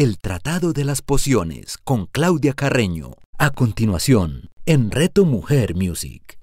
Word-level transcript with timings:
El 0.00 0.18
Tratado 0.18 0.72
de 0.72 0.84
las 0.84 1.02
Pociones 1.02 1.76
con 1.82 2.06
Claudia 2.06 2.52
Carreño. 2.52 3.14
A 3.36 3.50
continuación, 3.50 4.48
en 4.64 4.92
Reto 4.92 5.24
Mujer 5.24 5.74
Music. 5.74 6.38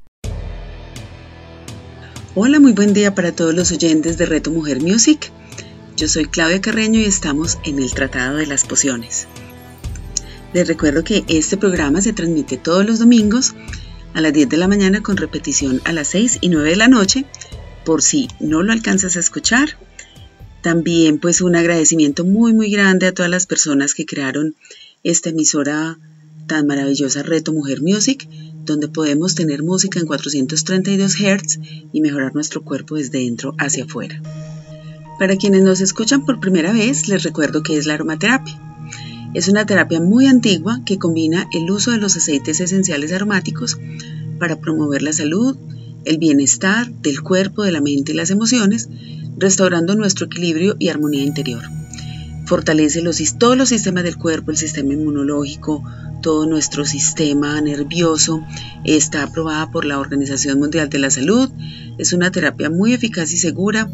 Hola, 2.36 2.60
muy 2.60 2.74
buen 2.74 2.94
día 2.94 3.16
para 3.16 3.34
todos 3.34 3.56
los 3.56 3.72
oyentes 3.72 4.18
de 4.18 4.26
Reto 4.26 4.52
Mujer 4.52 4.82
Music. 4.82 5.32
Yo 5.96 6.10
soy 6.10 6.26
Claudia 6.26 6.60
Carreño 6.60 7.00
y 7.00 7.06
estamos 7.06 7.58
en 7.64 7.80
el 7.80 7.94
Tratado 7.94 8.36
de 8.36 8.46
las 8.46 8.66
Pociones. 8.66 9.26
Les 10.52 10.68
recuerdo 10.68 11.06
que 11.06 11.24
este 11.30 11.56
programa 11.56 12.02
se 12.02 12.12
transmite 12.12 12.58
todos 12.58 12.86
los 12.86 13.00
domingos 13.00 13.56
a 14.14 14.20
las 14.20 14.34
10 14.34 14.50
de 14.50 14.58
la 14.58 14.68
mañana 14.68 15.02
con 15.02 15.16
repetición 15.16 15.82
a 15.86 15.94
las 15.94 16.10
6 16.10 16.40
y 16.42 16.50
9 16.50 16.72
de 16.72 16.76
la 16.76 16.90
noche. 16.90 17.24
Por 17.86 18.02
si 18.02 18.28
no 18.42 18.64
lo 18.64 18.74
alcanzas 18.74 19.16
a 19.16 19.22
escuchar, 19.22 19.78
también 20.66 21.20
pues 21.20 21.42
un 21.42 21.56
agradecimiento 21.56 22.26
muy 22.26 22.52
muy 22.52 22.72
grande 22.72 23.06
a 23.06 23.12
todas 23.12 23.30
las 23.30 23.46
personas 23.46 23.94
que 23.94 24.08
crearon 24.08 24.56
esta 25.04 25.30
emisora 25.30 26.00
tan 26.48 26.66
maravillosa 26.66 27.22
Reto 27.22 27.54
Mujer 27.54 27.84
Music, 27.84 28.28
donde 28.66 28.88
podemos 28.88 29.36
tener 29.36 29.62
música 29.62 30.00
en 30.00 30.08
432 30.08 31.18
Hz 31.18 31.60
y 31.94 32.02
mejorar 32.02 32.34
nuestro 32.34 32.64
cuerpo 32.64 32.96
desde 32.96 33.20
dentro 33.20 33.54
hacia 33.60 33.84
afuera. 33.84 34.20
Para 35.20 35.36
quienes 35.36 35.62
nos 35.62 35.82
escuchan 35.82 36.26
por 36.26 36.40
primera 36.40 36.74
vez, 36.74 37.10
les 37.10 37.22
recuerdo 37.22 37.62
que 37.62 37.78
es 37.78 37.86
la 37.86 37.94
aromaterapia. 37.94 38.60
Es 39.36 39.48
una 39.48 39.68
terapia 39.68 40.02
muy 40.02 40.26
antigua 40.26 40.82
que 40.84 40.98
combina 40.98 41.48
el 41.54 41.70
uso 41.70 41.92
de 41.92 42.00
los 42.00 42.18
aceites 42.18 42.60
esenciales 42.60 43.14
aromáticos 43.14 43.78
para 44.40 44.60
promover 44.60 45.04
la 45.04 45.14
salud, 45.14 45.56
el 46.06 46.18
bienestar 46.18 46.92
del 46.92 47.22
cuerpo, 47.22 47.62
de 47.62 47.72
la 47.72 47.82
mente 47.82 48.14
y 48.14 48.16
las 48.16 48.32
emociones, 48.32 48.90
restaurando 49.38 49.96
nuestro 49.96 50.26
equilibrio 50.28 50.76
y 50.80 50.90
armonía 50.90 51.24
interior. 51.24 51.64
Fortalece 52.46 53.02
los, 53.02 53.20
todos 53.38 53.58
los 53.58 53.70
sistemas 53.70 54.04
del 54.04 54.18
cuerpo, 54.18 54.52
el 54.52 54.58
sistema 54.58 54.94
inmunológico, 54.94 55.84
todo 56.22 56.46
nuestro 56.46 56.86
sistema 56.86 57.60
nervioso. 57.62 58.42
Está 58.84 59.24
aprobada 59.24 59.72
por 59.72 59.86
la 59.86 60.00
Organización 60.00 60.60
Mundial 60.60 60.90
de 60.90 61.00
la 61.00 61.10
Salud. 61.10 61.50
Es 61.98 62.14
una 62.14 62.32
terapia 62.32 62.70
muy 62.70 62.94
eficaz 62.94 63.32
y 63.32 63.38
segura. 63.38 63.90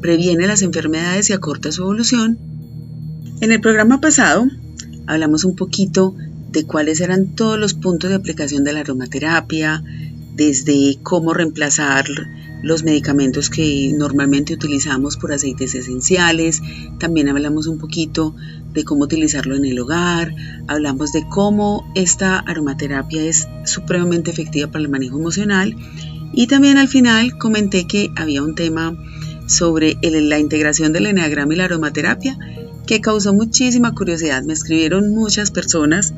Previene 0.00 0.46
las 0.46 0.62
enfermedades 0.62 1.30
y 1.30 1.34
acorta 1.34 1.72
su 1.72 1.82
evolución. 1.82 2.38
En 3.40 3.52
el 3.52 3.60
programa 3.60 4.00
pasado 4.00 4.46
hablamos 5.06 5.44
un 5.44 5.56
poquito 5.56 6.14
de 6.50 6.64
cuáles 6.64 7.00
eran 7.00 7.34
todos 7.34 7.58
los 7.58 7.74
puntos 7.74 8.10
de 8.10 8.16
aplicación 8.16 8.64
de 8.64 8.72
la 8.72 8.80
aromaterapia, 8.80 9.82
desde 10.34 10.98
cómo 11.02 11.32
reemplazar 11.34 12.06
los 12.62 12.82
medicamentos 12.82 13.50
que 13.50 13.92
normalmente 13.96 14.54
utilizamos 14.54 15.16
por 15.16 15.32
aceites 15.32 15.74
esenciales, 15.74 16.62
también 16.98 17.28
hablamos 17.28 17.66
un 17.66 17.78
poquito 17.78 18.34
de 18.72 18.84
cómo 18.84 19.04
utilizarlo 19.04 19.56
en 19.56 19.64
el 19.64 19.78
hogar, 19.78 20.34
hablamos 20.68 21.12
de 21.12 21.26
cómo 21.28 21.90
esta 21.94 22.38
aromaterapia 22.38 23.22
es 23.22 23.48
supremamente 23.64 24.30
efectiva 24.30 24.70
para 24.70 24.84
el 24.84 24.90
manejo 24.90 25.18
emocional. 25.18 25.74
Y 26.32 26.46
también 26.46 26.78
al 26.78 26.88
final 26.88 27.38
comenté 27.38 27.86
que 27.86 28.10
había 28.16 28.42
un 28.42 28.54
tema 28.54 28.96
sobre 29.46 29.98
la 30.02 30.38
integración 30.38 30.92
del 30.92 31.06
eneagrama 31.06 31.54
y 31.54 31.56
la 31.56 31.64
aromaterapia 31.64 32.38
que 32.86 33.00
causó 33.00 33.34
muchísima 33.34 33.94
curiosidad. 33.94 34.44
Me 34.44 34.52
escribieron 34.52 35.10
muchas 35.10 35.50
personas 35.50 36.14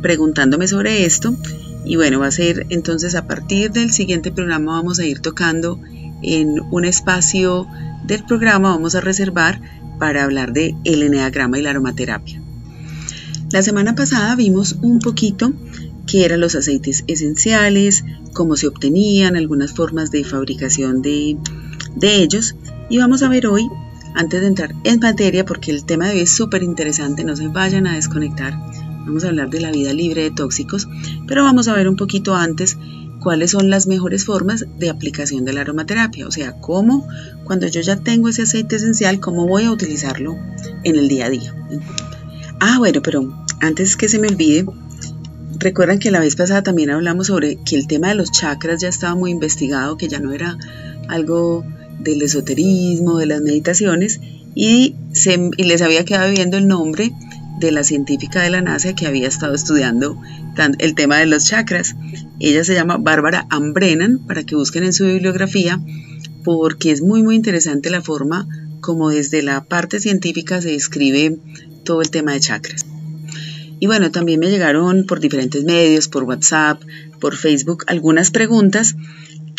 preguntándome 0.00 0.68
sobre 0.68 1.04
esto 1.04 1.36
y 1.84 1.96
bueno, 1.96 2.20
va 2.20 2.26
a 2.26 2.32
ser 2.32 2.66
entonces 2.70 3.14
a 3.14 3.26
partir 3.26 3.70
del 3.70 3.92
siguiente 3.92 4.30
programa 4.32 4.72
vamos 4.72 4.98
a 4.98 5.06
ir 5.06 5.20
tocando 5.20 5.80
en 6.22 6.60
un 6.70 6.84
espacio 6.84 7.66
del 8.04 8.24
programa, 8.24 8.70
vamos 8.70 8.94
a 8.94 9.00
reservar 9.00 9.60
para 9.98 10.24
hablar 10.24 10.52
de 10.52 10.74
el 10.84 11.02
eneagrama 11.02 11.58
y 11.58 11.62
la 11.62 11.70
aromaterapia. 11.70 12.40
La 13.50 13.62
semana 13.62 13.94
pasada 13.94 14.36
vimos 14.36 14.76
un 14.82 14.98
poquito 14.98 15.52
qué 16.06 16.24
eran 16.24 16.40
los 16.40 16.54
aceites 16.54 17.04
esenciales, 17.06 18.04
cómo 18.32 18.56
se 18.56 18.66
obtenían, 18.66 19.36
algunas 19.36 19.72
formas 19.72 20.10
de 20.10 20.24
fabricación 20.24 21.02
de, 21.02 21.38
ellos 22.00 22.56
y 22.88 22.98
vamos 22.98 23.22
a 23.22 23.28
ver 23.28 23.46
hoy, 23.46 23.68
antes 24.14 24.40
de 24.40 24.46
entrar 24.46 24.74
en 24.84 25.00
materia, 25.00 25.44
porque 25.44 25.70
el 25.70 25.84
tema 25.84 26.06
de 26.06 26.14
hoy 26.14 26.20
es 26.20 26.30
súper 26.34 26.62
interesante, 26.62 27.24
no 27.24 27.36
se 27.36 27.48
vayan 27.48 27.86
a 27.86 27.94
desconectar, 27.94 28.58
Vamos 29.08 29.24
a 29.24 29.28
hablar 29.28 29.48
de 29.48 29.62
la 29.62 29.70
vida 29.70 29.94
libre 29.94 30.22
de 30.24 30.30
tóxicos, 30.30 30.86
pero 31.26 31.42
vamos 31.42 31.66
a 31.66 31.72
ver 31.72 31.88
un 31.88 31.96
poquito 31.96 32.34
antes 32.34 32.76
cuáles 33.20 33.52
son 33.52 33.70
las 33.70 33.86
mejores 33.86 34.26
formas 34.26 34.66
de 34.78 34.90
aplicación 34.90 35.46
de 35.46 35.54
la 35.54 35.62
aromaterapia, 35.62 36.26
o 36.26 36.30
sea, 36.30 36.60
cómo 36.60 37.08
cuando 37.44 37.66
yo 37.68 37.80
ya 37.80 37.96
tengo 37.96 38.28
ese 38.28 38.42
aceite 38.42 38.76
esencial, 38.76 39.18
cómo 39.18 39.48
voy 39.48 39.64
a 39.64 39.72
utilizarlo 39.72 40.36
en 40.84 40.96
el 40.96 41.08
día 41.08 41.24
a 41.24 41.30
día. 41.30 41.54
Ah, 42.60 42.76
bueno, 42.76 43.00
pero 43.00 43.46
antes 43.60 43.96
que 43.96 44.10
se 44.10 44.18
me 44.18 44.28
olvide, 44.28 44.66
recuerdan 45.58 46.00
que 46.00 46.10
la 46.10 46.20
vez 46.20 46.36
pasada 46.36 46.62
también 46.62 46.90
hablamos 46.90 47.28
sobre 47.28 47.56
que 47.64 47.76
el 47.76 47.86
tema 47.86 48.08
de 48.08 48.14
los 48.14 48.30
chakras 48.30 48.82
ya 48.82 48.88
estaba 48.88 49.14
muy 49.14 49.30
investigado, 49.30 49.96
que 49.96 50.08
ya 50.08 50.20
no 50.20 50.34
era 50.34 50.58
algo 51.08 51.64
del 51.98 52.20
esoterismo, 52.20 53.16
de 53.16 53.26
las 53.26 53.40
meditaciones, 53.40 54.20
y, 54.54 54.96
se, 55.12 55.50
y 55.56 55.64
les 55.64 55.80
había 55.80 56.04
quedado 56.04 56.30
viendo 56.30 56.58
el 56.58 56.68
nombre 56.68 57.10
de 57.58 57.72
la 57.72 57.84
científica 57.84 58.42
de 58.42 58.50
la 58.50 58.62
NASA 58.62 58.94
que 58.94 59.06
había 59.06 59.28
estado 59.28 59.54
estudiando 59.54 60.20
el 60.78 60.94
tema 60.94 61.18
de 61.18 61.26
los 61.26 61.44
chakras. 61.46 61.96
Ella 62.40 62.64
se 62.64 62.74
llama 62.74 62.96
Bárbara 62.98 63.46
Ambrenan, 63.50 64.18
para 64.18 64.44
que 64.44 64.56
busquen 64.56 64.84
en 64.84 64.92
su 64.92 65.06
bibliografía, 65.06 65.80
porque 66.44 66.90
es 66.90 67.02
muy 67.02 67.22
muy 67.22 67.36
interesante 67.36 67.90
la 67.90 68.02
forma 68.02 68.48
como 68.80 69.10
desde 69.10 69.42
la 69.42 69.64
parte 69.64 70.00
científica 70.00 70.62
se 70.62 70.70
describe 70.70 71.38
todo 71.84 72.00
el 72.00 72.10
tema 72.10 72.32
de 72.32 72.40
chakras. 72.40 72.86
Y 73.80 73.86
bueno, 73.86 74.10
también 74.10 74.40
me 74.40 74.50
llegaron 74.50 75.06
por 75.06 75.20
diferentes 75.20 75.64
medios, 75.64 76.08
por 76.08 76.24
WhatsApp, 76.24 76.82
por 77.20 77.36
Facebook, 77.36 77.84
algunas 77.86 78.30
preguntas 78.30 78.96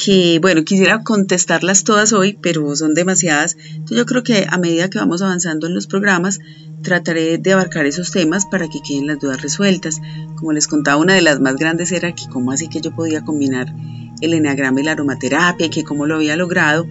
que, 0.03 0.39
bueno, 0.39 0.63
quisiera 0.63 1.03
contestarlas 1.03 1.83
todas 1.83 2.13
hoy, 2.13 2.37
pero 2.41 2.75
son 2.75 2.93
demasiadas. 2.93 3.57
Entonces 3.71 3.97
yo 3.97 4.05
creo 4.05 4.23
que 4.23 4.45
a 4.49 4.57
medida 4.57 4.89
que 4.89 4.97
vamos 4.97 5.21
avanzando 5.21 5.67
en 5.67 5.75
los 5.75 5.87
programas, 5.87 6.39
trataré 6.81 7.37
de 7.37 7.53
abarcar 7.53 7.85
esos 7.85 8.11
temas 8.11 8.45
para 8.45 8.69
que 8.69 8.79
queden 8.81 9.07
las 9.07 9.19
dudas 9.19 9.41
resueltas. 9.41 9.99
Como 10.37 10.53
les 10.53 10.67
contaba, 10.67 11.01
una 11.01 11.15
de 11.15 11.21
las 11.21 11.39
más 11.39 11.57
grandes 11.57 11.91
era 11.91 12.13
que 12.13 12.23
cómo 12.29 12.51
así 12.51 12.69
que 12.69 12.79
yo 12.81 12.95
podía 12.95 13.25
combinar 13.25 13.73
el 14.21 14.33
eneagrama 14.33 14.79
y 14.79 14.83
la 14.83 14.93
aromaterapia, 14.93 15.67
y 15.67 15.69
que 15.69 15.83
cómo 15.83 16.05
lo 16.05 16.15
había 16.15 16.37
logrado. 16.37 16.87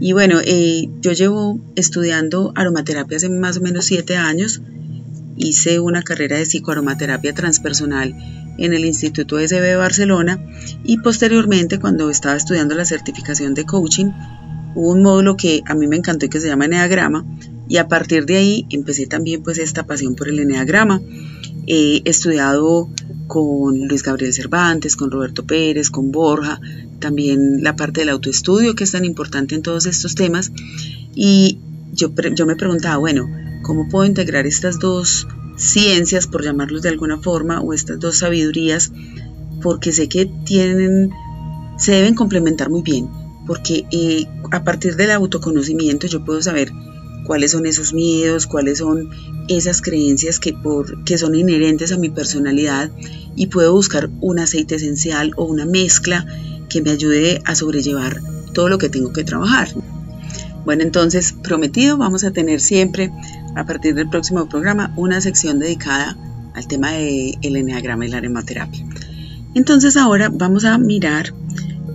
Y 0.00 0.12
bueno, 0.12 0.40
eh, 0.44 0.88
yo 1.00 1.12
llevo 1.12 1.60
estudiando 1.76 2.52
aromaterapia 2.56 3.18
hace 3.18 3.28
más 3.28 3.58
o 3.58 3.60
menos 3.60 3.84
siete 3.84 4.16
años. 4.16 4.62
Hice 5.36 5.78
una 5.78 6.02
carrera 6.02 6.38
de 6.38 6.44
psicoaromaterapia 6.44 7.32
transpersonal 7.34 8.14
en 8.58 8.74
el 8.74 8.84
Instituto 8.84 9.38
SB 9.38 9.60
de 9.60 9.76
Barcelona 9.76 10.38
y 10.84 10.98
posteriormente 10.98 11.78
cuando 11.78 12.10
estaba 12.10 12.36
estudiando 12.36 12.74
la 12.74 12.84
certificación 12.84 13.54
de 13.54 13.64
coaching 13.64 14.10
hubo 14.74 14.92
un 14.92 15.02
módulo 15.02 15.36
que 15.36 15.62
a 15.66 15.74
mí 15.74 15.86
me 15.86 15.96
encantó 15.96 16.26
y 16.26 16.28
que 16.28 16.40
se 16.40 16.48
llama 16.48 16.66
Enneagrama 16.66 17.24
y 17.68 17.78
a 17.78 17.88
partir 17.88 18.26
de 18.26 18.36
ahí 18.36 18.66
empecé 18.70 19.06
también 19.06 19.42
pues 19.42 19.58
esta 19.58 19.84
pasión 19.86 20.14
por 20.14 20.28
el 20.28 20.38
Enneagrama. 20.38 21.00
He 21.66 22.02
estudiado 22.04 22.90
con 23.28 23.86
Luis 23.88 24.02
Gabriel 24.02 24.34
Cervantes, 24.34 24.96
con 24.96 25.10
Roberto 25.10 25.46
Pérez, 25.46 25.88
con 25.88 26.12
Borja, 26.12 26.60
también 26.98 27.62
la 27.62 27.76
parte 27.76 28.00
del 28.00 28.10
autoestudio 28.10 28.74
que 28.74 28.84
es 28.84 28.92
tan 28.92 29.04
importante 29.04 29.54
en 29.54 29.62
todos 29.62 29.86
estos 29.86 30.14
temas 30.14 30.52
y 31.14 31.58
yo, 31.94 32.10
yo 32.34 32.46
me 32.46 32.56
preguntaba, 32.56 32.96
bueno, 32.96 33.28
¿cómo 33.62 33.88
puedo 33.88 34.04
integrar 34.04 34.46
estas 34.46 34.78
dos 34.78 35.26
ciencias, 35.62 36.26
por 36.26 36.42
llamarlos 36.44 36.82
de 36.82 36.88
alguna 36.88 37.18
forma, 37.18 37.60
o 37.60 37.72
estas 37.72 37.98
dos 38.00 38.18
sabidurías, 38.18 38.92
porque 39.62 39.92
sé 39.92 40.08
que 40.08 40.26
tienen, 40.26 41.10
se 41.78 41.92
deben 41.92 42.14
complementar 42.14 42.68
muy 42.68 42.82
bien, 42.82 43.08
porque 43.46 43.84
eh, 43.92 44.26
a 44.50 44.64
partir 44.64 44.96
del 44.96 45.12
autoconocimiento 45.12 46.06
yo 46.06 46.24
puedo 46.24 46.42
saber 46.42 46.72
cuáles 47.24 47.52
son 47.52 47.66
esos 47.66 47.92
miedos, 47.92 48.46
cuáles 48.46 48.78
son 48.78 49.10
esas 49.48 49.80
creencias 49.80 50.40
que, 50.40 50.52
por, 50.52 51.04
que 51.04 51.18
son 51.18 51.34
inherentes 51.34 51.92
a 51.92 51.98
mi 51.98 52.10
personalidad 52.10 52.90
y 53.36 53.46
puedo 53.46 53.72
buscar 53.72 54.10
un 54.20 54.40
aceite 54.40 54.74
esencial 54.74 55.32
o 55.36 55.44
una 55.44 55.64
mezcla 55.64 56.26
que 56.68 56.82
me 56.82 56.90
ayude 56.90 57.40
a 57.44 57.54
sobrellevar 57.54 58.20
todo 58.52 58.68
lo 58.68 58.78
que 58.78 58.88
tengo 58.88 59.12
que 59.12 59.24
trabajar. 59.24 59.68
Bueno, 60.64 60.82
entonces, 60.82 61.34
prometido, 61.42 61.96
vamos 61.98 62.24
a 62.24 62.30
tener 62.30 62.60
siempre, 62.60 63.10
a 63.54 63.64
partir 63.64 63.94
del 63.94 64.08
próximo 64.08 64.46
programa, 64.48 64.92
una 64.96 65.20
sección 65.20 65.58
dedicada 65.58 66.16
al 66.54 66.66
tema 66.66 66.92
del 66.92 67.38
el 67.42 67.56
eneagrama 67.56 68.06
y 68.06 68.08
la 68.08 68.18
aromaterapia. 68.18 68.84
Entonces, 69.54 69.96
ahora 69.96 70.30
vamos 70.32 70.64
a 70.64 70.78
mirar 70.78 71.34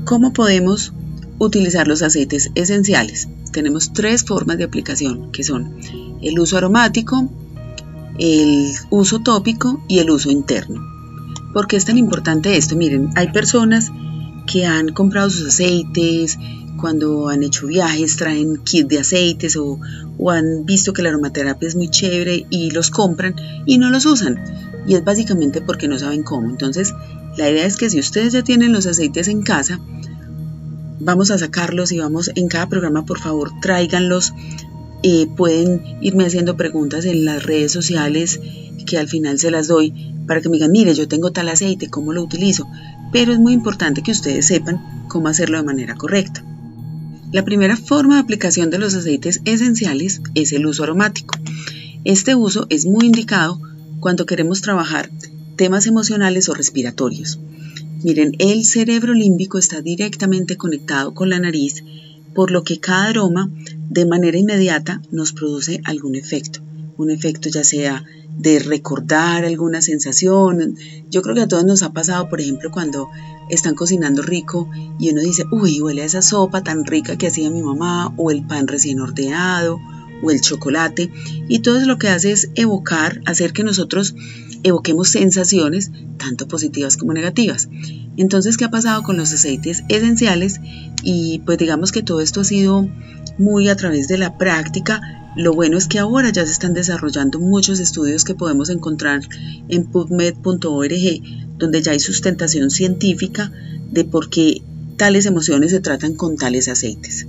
cómo 0.06 0.34
podemos 0.34 0.94
utilizar 1.40 1.88
los 1.88 2.02
aceites 2.02 2.52
esenciales. 2.56 3.28
Tenemos 3.52 3.94
tres 3.94 4.24
formas 4.24 4.58
de 4.58 4.64
aplicación, 4.64 5.32
que 5.32 5.44
son 5.44 5.76
el 6.22 6.40
uso 6.40 6.58
aromático, 6.58 7.30
el 8.20 8.72
uso 8.90 9.20
tópico 9.20 9.84
y 9.88 10.00
el 10.00 10.10
uso 10.10 10.32
interno. 10.32 10.82
¿Por 11.54 11.68
qué 11.68 11.76
es 11.76 11.86
tan 11.86 11.98
importante 11.98 12.58
esto? 12.58 12.76
Miren, 12.76 13.10
hay 13.16 13.32
personas 13.32 13.92
que 14.46 14.66
han 14.66 14.90
comprado 14.90 15.30
sus 15.30 15.48
aceites, 15.48 16.38
cuando 16.78 17.30
han 17.30 17.44
hecho 17.44 17.68
viajes 17.68 18.18
traen 18.18 18.58
kit 18.58 18.88
de 18.88 19.00
aceites 19.00 19.58
o, 19.58 19.80
han 20.30 20.66
visto 20.66 20.94
que 20.94 21.04
la 21.04 21.10
aromaterapia 21.10 21.68
es 21.68 21.76
muy 21.76 21.90
chévere 21.90 22.46
y 22.50 22.72
los 22.72 22.90
compran 22.90 23.36
y 23.66 23.78
no 23.78 23.90
los 23.90 24.06
usan. 24.06 24.42
Y 24.88 24.96
es 24.96 25.04
básicamente 25.04 25.62
porque 25.62 25.88
no 25.88 26.00
saben 26.00 26.24
cómo. 26.24 26.50
Entonces, 26.50 26.94
la 27.38 27.50
idea 27.50 27.66
es 27.66 27.78
que 27.78 27.90
si 27.90 28.00
ustedes 28.00 28.34
ya 28.34 28.44
tienen 28.44 28.74
los 28.74 28.86
aceites 28.88 29.28
en 29.28 29.44
casa, 29.44 29.80
vamos 31.00 31.32
a 31.32 31.38
sacarlos 31.38 31.92
y 31.92 32.00
vamos 32.00 32.32
en 32.36 32.48
cada 32.48 32.68
programa, 32.68 33.06
por 33.06 33.20
favor, 33.20 33.52
tráiganlos. 33.62 34.34
Eh, 35.04 35.28
pueden 35.36 35.84
irme 36.02 36.26
haciendo 36.26 36.58
preguntas 36.58 37.06
en 37.06 37.26
las 37.26 37.44
redes 37.44 37.72
sociales 37.72 38.40
que 38.88 38.98
al 38.98 39.08
final 39.08 39.38
se 39.38 39.52
las 39.52 39.68
doy 39.68 39.94
para 40.26 40.42
que 40.42 40.50
me 40.50 40.58
digan, 40.58 40.72
mire, 40.72 40.94
yo 40.96 41.08
tengo 41.08 41.32
tal 41.32 41.50
aceite, 41.50 41.90
¿cómo 41.90 42.14
lo 42.14 42.24
utilizo? 42.24 42.68
Pero 43.12 43.34
es 43.34 43.40
muy 43.40 43.54
importante 43.54 44.02
que 44.02 44.12
ustedes 44.12 44.48
sepan 44.48 45.06
cómo 45.08 45.28
hacerlo 45.28 45.58
de 45.58 45.64
manera 45.64 45.96
correcta. 45.96 46.44
La 47.34 47.44
primera 47.44 47.76
forma 47.76 48.16
de 48.16 48.22
aplicación 48.22 48.70
de 48.70 48.80
los 48.80 48.96
aceites 48.96 49.42
esenciales 49.44 50.22
es 50.34 50.54
el 50.54 50.66
uso 50.66 50.84
aromático. 50.84 51.38
Este 52.06 52.36
uso 52.36 52.68
es 52.70 52.86
muy 52.86 53.06
indicado 53.06 53.60
cuando 54.00 54.26
queremos 54.26 54.62
trabajar 54.62 55.10
temas 55.58 55.88
emocionales 55.88 56.48
o 56.48 56.54
respiratorios. 56.54 57.38
Miren, 58.02 58.34
el 58.40 58.64
cerebro 58.64 59.14
límbico 59.14 59.58
está 59.58 59.82
directamente 59.82 60.56
conectado 60.56 61.14
con 61.14 61.30
la 61.30 61.40
nariz, 61.40 61.84
por 62.34 62.50
lo 62.52 62.64
que 62.64 62.80
cada 62.80 63.08
aroma 63.08 63.52
de 63.90 64.06
manera 64.06 64.38
inmediata 64.38 65.02
nos 65.12 65.34
produce 65.34 65.82
algún 65.84 66.16
efecto. 66.16 66.62
Un 66.96 67.12
efecto 67.12 67.50
ya 67.50 67.66
sea 67.66 68.06
de 68.38 68.60
recordar 68.60 69.46
alguna 69.46 69.82
sensación. 69.82 70.76
Yo 71.10 71.22
creo 71.22 71.36
que 71.36 71.42
a 71.42 71.48
todos 71.48 71.66
nos 71.66 71.84
ha 71.84 71.94
pasado, 71.94 72.30
por 72.30 72.40
ejemplo, 72.40 72.72
cuando 72.72 73.10
están 73.50 73.76
cocinando 73.76 74.22
rico 74.22 74.70
y 75.00 75.10
uno 75.12 75.22
dice, 75.22 75.44
uy, 75.52 75.82
huele 75.82 76.04
a 76.04 76.06
esa 76.06 76.22
sopa 76.22 76.64
tan 76.64 76.86
rica 76.86 77.18
que 77.18 77.28
hacía 77.28 77.50
mi 77.50 77.64
mamá, 77.64 78.14
o 78.18 78.32
el 78.32 78.46
pan 78.46 78.68
recién 78.68 79.00
ordeado, 79.00 79.80
o 80.22 80.32
el 80.32 80.42
chocolate. 80.42 81.12
Y 81.48 81.60
todo 81.60 81.80
lo 81.86 81.98
que 81.98 82.10
hace 82.10 82.32
es 82.32 82.50
evocar, 82.56 83.22
hacer 83.26 83.54
que 83.54 83.64
nosotros 83.64 84.16
evoquemos 84.64 85.10
sensaciones 85.10 85.92
tanto 86.18 86.48
positivas 86.48 86.98
como 86.98 87.14
negativas. 87.14 87.70
Entonces, 88.18 88.58
¿qué 88.58 88.66
ha 88.66 88.72
pasado 88.72 89.04
con 89.04 89.18
los 89.18 89.32
aceites 89.32 89.84
esenciales? 89.90 90.60
Y 91.04 91.40
pues 91.46 91.58
digamos 91.58 91.92
que 91.92 92.04
todo 92.04 92.22
esto 92.22 92.42
ha 92.42 92.46
sido 92.46 92.90
muy 93.38 93.70
a 93.70 93.76
través 93.76 94.08
de 94.08 94.18
la 94.18 94.38
práctica. 94.38 95.02
Lo 95.38 95.54
bueno 95.54 95.78
es 95.78 95.88
que 95.88 96.00
ahora 96.00 96.32
ya 96.32 96.44
se 96.44 96.52
están 96.52 96.74
desarrollando 96.74 97.40
muchos 97.40 97.80
estudios 97.80 98.24
que 98.24 98.34
podemos 98.34 98.72
encontrar 98.72 99.22
en 99.70 99.86
pubmed.org, 99.86 101.22
donde 101.60 101.82
ya 101.84 101.92
hay 101.92 102.00
sustentación 102.00 102.72
científica 102.72 103.52
de 103.92 104.04
por 104.04 104.32
qué 104.32 104.64
tales 104.98 105.28
emociones 105.28 105.70
se 105.70 105.80
tratan 105.80 106.16
con 106.16 106.38
tales 106.38 106.68
aceites. 106.68 107.28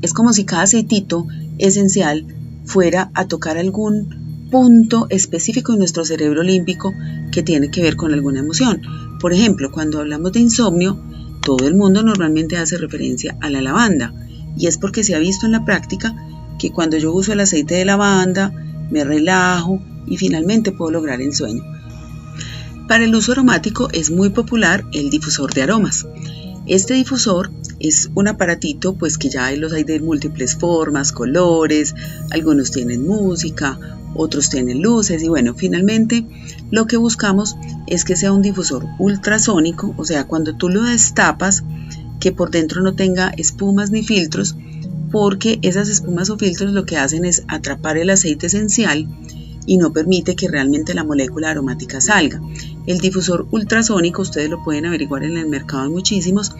Es 0.00 0.14
como 0.14 0.32
si 0.32 0.46
cada 0.46 0.62
aceitito 0.62 1.26
esencial 1.58 2.24
fuera 2.64 3.10
a 3.12 3.26
tocar 3.28 3.58
algún 3.58 4.48
punto 4.50 5.06
específico 5.10 5.74
en 5.74 5.80
nuestro 5.80 6.06
cerebro 6.06 6.42
límbico 6.42 6.94
que 7.32 7.42
tiene 7.42 7.70
que 7.70 7.82
ver 7.82 7.96
con 7.96 8.14
alguna 8.14 8.40
emoción. 8.40 8.80
Por 9.20 9.34
ejemplo, 9.34 9.70
cuando 9.70 10.00
hablamos 10.00 10.32
de 10.32 10.40
insomnio, 10.40 10.98
todo 11.42 11.66
el 11.68 11.74
mundo 11.74 12.02
normalmente 12.02 12.56
hace 12.56 12.78
referencia 12.78 13.36
a 13.42 13.50
la 13.50 13.60
lavanda 13.60 14.14
y 14.56 14.68
es 14.68 14.78
porque 14.78 15.04
se 15.04 15.14
ha 15.14 15.18
visto 15.18 15.44
en 15.44 15.52
la 15.52 15.66
práctica 15.66 16.14
que 16.58 16.70
cuando 16.70 16.96
yo 16.96 17.12
uso 17.12 17.32
el 17.32 17.40
aceite 17.40 17.74
de 17.74 17.84
lavanda, 17.84 18.52
me 18.90 19.04
relajo 19.04 19.80
y 20.06 20.16
finalmente 20.16 20.72
puedo 20.72 20.90
lograr 20.90 21.20
el 21.20 21.34
sueño. 21.34 21.64
Para 22.88 23.04
el 23.04 23.14
uso 23.14 23.32
aromático 23.32 23.88
es 23.92 24.10
muy 24.10 24.30
popular 24.30 24.84
el 24.92 25.10
difusor 25.10 25.52
de 25.52 25.62
aromas. 25.62 26.06
Este 26.66 26.94
difusor 26.94 27.50
es 27.80 28.10
un 28.14 28.28
aparatito 28.28 28.94
pues 28.94 29.18
que 29.18 29.28
ya 29.28 29.50
los 29.52 29.72
hay 29.72 29.84
de 29.84 30.00
múltiples 30.00 30.56
formas, 30.56 31.12
colores, 31.12 31.94
algunos 32.30 32.70
tienen 32.70 33.06
música, 33.06 33.78
otros 34.14 34.50
tienen 34.50 34.82
luces 34.82 35.22
y 35.22 35.28
bueno, 35.28 35.54
finalmente 35.54 36.26
lo 36.70 36.86
que 36.86 36.96
buscamos 36.96 37.56
es 37.86 38.04
que 38.04 38.16
sea 38.16 38.32
un 38.32 38.42
difusor 38.42 38.86
ultrasónico, 38.98 39.94
o 39.96 40.04
sea, 40.04 40.24
cuando 40.24 40.56
tú 40.56 40.68
lo 40.68 40.82
destapas, 40.82 41.64
que 42.20 42.32
por 42.32 42.50
dentro 42.50 42.82
no 42.82 42.94
tenga 42.94 43.28
espumas 43.36 43.90
ni 43.90 44.02
filtros, 44.02 44.56
porque 45.10 45.58
esas 45.62 45.88
espumas 45.88 46.30
o 46.30 46.38
filtros 46.38 46.72
lo 46.72 46.84
que 46.84 46.96
hacen 46.96 47.24
es 47.24 47.44
atrapar 47.48 47.96
el 47.98 48.10
aceite 48.10 48.46
esencial 48.46 49.06
y 49.66 49.78
no 49.78 49.92
permite 49.92 50.36
que 50.36 50.48
realmente 50.48 50.94
la 50.94 51.04
molécula 51.04 51.50
aromática 51.50 52.00
salga. 52.00 52.40
El 52.86 52.98
difusor 52.98 53.46
ultrasónico, 53.50 54.22
ustedes 54.22 54.48
lo 54.48 54.62
pueden 54.62 54.86
averiguar 54.86 55.24
en 55.24 55.36
el 55.36 55.48
mercado, 55.48 55.90
muchísimos, 55.90 56.52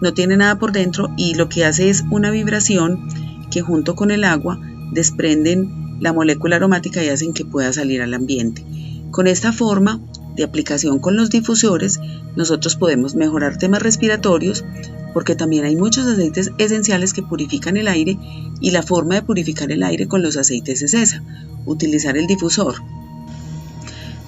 no 0.00 0.14
tiene 0.14 0.36
nada 0.36 0.58
por 0.58 0.72
dentro 0.72 1.08
y 1.16 1.34
lo 1.34 1.48
que 1.48 1.64
hace 1.64 1.88
es 1.90 2.04
una 2.10 2.30
vibración 2.30 3.08
que 3.50 3.62
junto 3.62 3.94
con 3.94 4.10
el 4.10 4.24
agua 4.24 4.60
desprenden 4.92 5.98
la 6.00 6.12
molécula 6.12 6.56
aromática 6.56 7.02
y 7.02 7.08
hacen 7.08 7.32
que 7.32 7.44
pueda 7.44 7.72
salir 7.72 8.02
al 8.02 8.14
ambiente. 8.14 8.64
Con 9.10 9.26
esta 9.26 9.52
forma 9.52 10.00
de 10.36 10.44
aplicación 10.44 10.98
con 10.98 11.16
los 11.16 11.30
difusores, 11.30 11.98
nosotros 12.36 12.76
podemos 12.76 13.14
mejorar 13.14 13.58
temas 13.58 13.82
respiratorios 13.82 14.64
porque 15.12 15.34
también 15.34 15.64
hay 15.64 15.76
muchos 15.76 16.06
aceites 16.06 16.52
esenciales 16.58 17.12
que 17.12 17.22
purifican 17.22 17.76
el 17.76 17.88
aire 17.88 18.18
y 18.60 18.70
la 18.70 18.82
forma 18.82 19.16
de 19.16 19.22
purificar 19.22 19.70
el 19.72 19.82
aire 19.82 20.06
con 20.06 20.22
los 20.22 20.36
aceites 20.36 20.82
es 20.82 20.94
esa, 20.94 21.22
utilizar 21.64 22.16
el 22.16 22.26
difusor. 22.26 22.76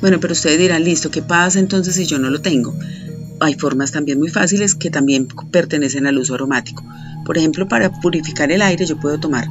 Bueno, 0.00 0.18
pero 0.20 0.32
ustedes 0.32 0.58
dirán, 0.58 0.84
listo, 0.84 1.10
¿qué 1.10 1.22
pasa 1.22 1.58
entonces 1.58 1.94
si 1.94 2.06
yo 2.06 2.18
no 2.18 2.30
lo 2.30 2.40
tengo? 2.40 2.74
Hay 3.40 3.54
formas 3.54 3.92
también 3.92 4.18
muy 4.18 4.30
fáciles 4.30 4.74
que 4.74 4.90
también 4.90 5.28
pertenecen 5.50 6.06
al 6.06 6.18
uso 6.18 6.34
aromático. 6.34 6.84
Por 7.24 7.36
ejemplo, 7.38 7.68
para 7.68 7.90
purificar 8.00 8.50
el 8.50 8.62
aire 8.62 8.86
yo 8.86 8.98
puedo 8.98 9.18
tomar 9.20 9.46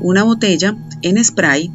una 0.00 0.22
botella 0.22 0.76
en 1.02 1.22
spray, 1.24 1.70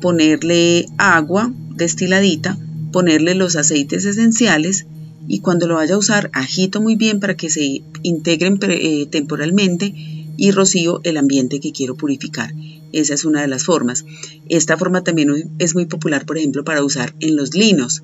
ponerle 0.00 0.86
agua 0.98 1.52
destiladita, 1.74 2.56
ponerle 2.92 3.34
los 3.34 3.56
aceites 3.56 4.04
esenciales 4.04 4.86
y 5.28 5.40
cuando 5.40 5.66
lo 5.66 5.76
vaya 5.76 5.94
a 5.94 5.98
usar 5.98 6.30
agito 6.32 6.80
muy 6.80 6.96
bien 6.96 7.20
para 7.20 7.36
que 7.36 7.50
se 7.50 7.82
integren 8.02 8.58
eh, 8.62 9.06
temporalmente 9.06 9.94
y 10.36 10.50
rocío 10.50 11.00
el 11.04 11.16
ambiente 11.16 11.60
que 11.60 11.72
quiero 11.72 11.96
purificar. 11.96 12.52
Esa 12.92 13.14
es 13.14 13.24
una 13.24 13.40
de 13.42 13.48
las 13.48 13.64
formas. 13.64 14.04
Esta 14.48 14.76
forma 14.76 15.02
también 15.02 15.52
es 15.58 15.74
muy 15.74 15.86
popular, 15.86 16.26
por 16.26 16.38
ejemplo, 16.38 16.64
para 16.64 16.84
usar 16.84 17.14
en 17.20 17.36
los 17.36 17.54
linos. 17.54 18.02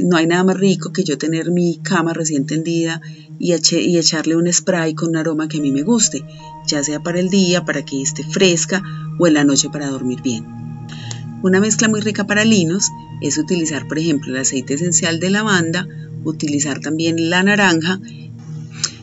No 0.00 0.16
hay 0.16 0.26
nada 0.26 0.44
más 0.44 0.58
rico 0.58 0.92
que 0.92 1.02
yo 1.02 1.18
tener 1.18 1.50
mi 1.50 1.78
cama 1.78 2.12
recién 2.12 2.46
tendida 2.46 3.00
y, 3.38 3.52
y 3.52 3.98
echarle 3.98 4.36
un 4.36 4.52
spray 4.52 4.94
con 4.94 5.10
un 5.10 5.16
aroma 5.16 5.48
que 5.48 5.58
a 5.58 5.60
mí 5.60 5.72
me 5.72 5.82
guste, 5.82 6.24
ya 6.66 6.84
sea 6.84 7.00
para 7.00 7.18
el 7.18 7.30
día, 7.30 7.64
para 7.64 7.84
que 7.84 8.00
esté 8.00 8.22
fresca 8.22 8.82
o 9.18 9.26
en 9.26 9.34
la 9.34 9.44
noche 9.44 9.70
para 9.70 9.88
dormir 9.88 10.22
bien. 10.22 10.46
Una 11.42 11.60
mezcla 11.60 11.88
muy 11.88 12.00
rica 12.00 12.26
para 12.26 12.44
linos 12.44 12.90
es 13.20 13.38
utilizar, 13.38 13.86
por 13.88 13.98
ejemplo, 13.98 14.32
el 14.32 14.40
aceite 14.40 14.74
esencial 14.74 15.20
de 15.20 15.30
lavanda, 15.30 15.86
utilizar 16.24 16.80
también 16.80 17.30
la 17.30 17.42
naranja 17.42 18.00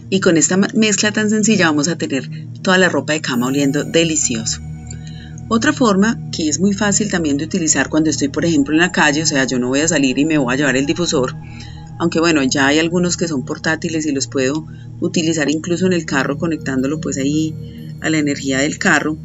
y 0.10 0.20
con 0.20 0.38
esta 0.38 0.58
mezcla 0.58 1.12
tan 1.12 1.30
sencilla 1.30 1.68
vamos 1.68 1.88
a 1.88 1.98
tener 1.98 2.30
toda 2.62 2.78
la 2.78 2.90
ropa 2.90 3.14
de 3.14 3.22
cama 3.22 3.48
oliendo 3.48 3.84
delicioso. 3.84 4.62
Otra 5.48 5.74
forma 5.74 6.20
que 6.32 6.50
es 6.50 6.60
muy 6.60 6.74
fácil 6.74 7.12
también 7.12 7.38
de 7.38 7.46
utilizar 7.46 7.90
cuando 7.90 8.10
estoy, 8.10 8.30
por 8.30 8.46
ejemplo, 8.46 8.74
en 8.74 8.80
la 8.80 8.92
calle, 8.92 9.22
o 9.24 9.26
sea, 9.26 9.46
yo 9.46 9.60
no 9.60 9.68
voy 9.68 9.82
a 9.82 9.88
salir 9.88 10.18
y 10.18 10.26
me 10.26 10.38
voy 10.38 10.54
a 10.54 10.58
llevar 10.58 10.76
el 10.76 10.88
difusor, 10.88 11.36
aunque 12.00 12.20
bueno, 12.20 12.44
ya 12.44 12.68
hay 12.68 12.80
algunos 12.80 13.16
que 13.16 13.28
son 13.28 13.46
portátiles 13.46 14.06
y 14.06 14.12
los 14.12 14.28
puedo 14.28 14.66
utilizar 15.00 15.50
incluso 15.50 15.86
en 15.86 15.94
el 15.94 16.06
carro 16.06 16.38
conectándolo 16.38 17.00
pues 17.00 17.18
ahí 17.18 17.54
a 18.02 18.10
la 18.10 18.18
energía 18.18 18.60
del 18.60 18.78
carro. 18.80 19.18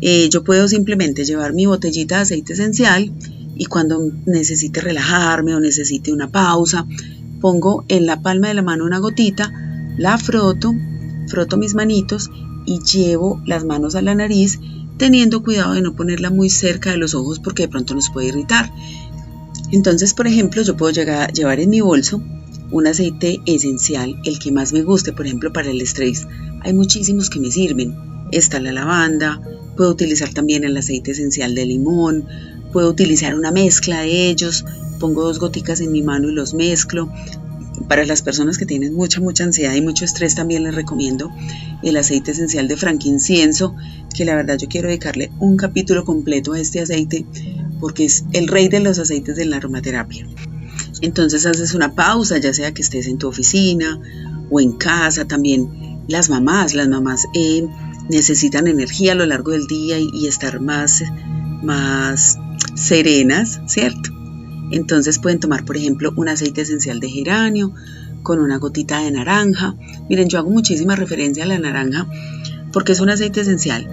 Eh, 0.00 0.28
yo 0.30 0.44
puedo 0.44 0.68
simplemente 0.68 1.24
llevar 1.24 1.52
mi 1.52 1.66
botellita 1.66 2.16
de 2.16 2.22
aceite 2.22 2.52
esencial 2.52 3.12
y 3.56 3.64
cuando 3.66 4.00
necesite 4.26 4.80
relajarme 4.80 5.54
o 5.54 5.60
necesite 5.60 6.12
una 6.12 6.30
pausa, 6.30 6.86
pongo 7.40 7.84
en 7.88 8.06
la 8.06 8.22
palma 8.22 8.48
de 8.48 8.54
la 8.54 8.62
mano 8.62 8.84
una 8.84 8.98
gotita, 8.98 9.52
la 9.96 10.18
froto, 10.18 10.74
froto 11.28 11.56
mis 11.56 11.74
manitos 11.74 12.30
y 12.66 12.80
llevo 12.80 13.42
las 13.46 13.64
manos 13.64 13.94
a 13.94 14.02
la 14.02 14.14
nariz 14.14 14.60
teniendo 14.98 15.42
cuidado 15.42 15.74
de 15.74 15.80
no 15.80 15.94
ponerla 15.94 16.30
muy 16.30 16.50
cerca 16.50 16.90
de 16.90 16.98
los 16.98 17.14
ojos 17.14 17.38
porque 17.38 17.62
de 17.62 17.68
pronto 17.68 17.94
nos 17.94 18.10
puede 18.10 18.28
irritar. 18.28 18.70
Entonces, 19.70 20.12
por 20.12 20.26
ejemplo, 20.26 20.62
yo 20.62 20.76
puedo 20.76 20.92
llevar 20.92 21.60
en 21.60 21.70
mi 21.70 21.80
bolso 21.80 22.22
un 22.70 22.86
aceite 22.86 23.40
esencial, 23.46 24.20
el 24.24 24.38
que 24.38 24.52
más 24.52 24.72
me 24.72 24.82
guste, 24.82 25.12
por 25.12 25.26
ejemplo, 25.26 25.52
para 25.52 25.70
el 25.70 25.80
estrés. 25.80 26.26
Hay 26.62 26.72
muchísimos 26.74 27.30
que 27.30 27.40
me 27.40 27.50
sirven. 27.50 27.96
Está 28.30 28.60
la 28.60 28.72
lavanda, 28.72 29.40
puedo 29.76 29.90
utilizar 29.90 30.34
también 30.34 30.64
el 30.64 30.76
aceite 30.76 31.12
esencial 31.12 31.54
de 31.54 31.64
limón, 31.64 32.26
puedo 32.72 32.90
utilizar 32.90 33.34
una 33.34 33.52
mezcla 33.52 34.00
de 34.00 34.28
ellos, 34.28 34.64
pongo 34.98 35.22
dos 35.22 35.38
goticas 35.38 35.80
en 35.80 35.92
mi 35.92 36.02
mano 36.02 36.28
y 36.28 36.32
los 36.32 36.54
mezclo. 36.54 37.10
Para 37.88 38.04
las 38.04 38.22
personas 38.22 38.58
que 38.58 38.66
tienen 38.66 38.94
mucha, 38.94 39.20
mucha 39.20 39.44
ansiedad 39.44 39.74
y 39.74 39.80
mucho 39.80 40.04
estrés 40.04 40.34
también 40.34 40.64
les 40.64 40.74
recomiendo 40.74 41.30
el 41.82 41.96
aceite 41.96 42.32
esencial 42.32 42.66
de 42.66 42.76
frankincenso, 42.76 43.74
que 44.14 44.24
la 44.24 44.34
verdad 44.34 44.58
yo 44.58 44.68
quiero 44.68 44.88
dedicarle 44.88 45.30
un 45.38 45.56
capítulo 45.56 46.04
completo 46.04 46.52
a 46.52 46.60
este 46.60 46.80
aceite 46.80 47.24
porque 47.80 48.04
es 48.04 48.24
el 48.32 48.48
rey 48.48 48.68
de 48.68 48.80
los 48.80 48.98
aceites 48.98 49.36
de 49.36 49.46
la 49.46 49.56
aromaterapia. 49.56 50.26
Entonces 51.00 51.46
haces 51.46 51.74
una 51.74 51.94
pausa, 51.94 52.38
ya 52.38 52.52
sea 52.52 52.72
que 52.74 52.82
estés 52.82 53.06
en 53.06 53.18
tu 53.18 53.28
oficina 53.28 54.00
o 54.50 54.60
en 54.60 54.72
casa, 54.72 55.26
también 55.26 56.02
las 56.08 56.28
mamás. 56.28 56.74
Las 56.74 56.88
mamás 56.88 57.26
eh, 57.34 57.66
necesitan 58.08 58.66
energía 58.66 59.12
a 59.12 59.16
lo 59.16 59.26
largo 59.26 59.52
del 59.52 59.66
día 59.66 59.98
y, 59.98 60.26
estar 60.26 60.60
más, 60.60 61.04
más 61.62 62.38
serenas, 62.74 63.60
¿cierto? 63.66 64.10
Entonces 64.70 65.18
pueden 65.18 65.40
tomar, 65.40 65.64
por 65.64 65.76
ejemplo, 65.76 66.12
un 66.16 66.28
aceite 66.28 66.62
esencial 66.62 67.00
de 67.00 67.08
geranio 67.08 67.72
con 68.22 68.40
una 68.40 68.58
gotita 68.58 69.00
de 69.00 69.10
naranja. 69.10 69.74
Miren, 70.08 70.28
yo 70.28 70.38
hago 70.38 70.50
muchísima 70.50 70.96
referencia 70.96 71.44
a 71.44 71.46
la 71.46 71.58
naranja 71.58 72.06
porque 72.72 72.92
es 72.92 73.00
un 73.00 73.10
aceite 73.10 73.40
esencial 73.40 73.88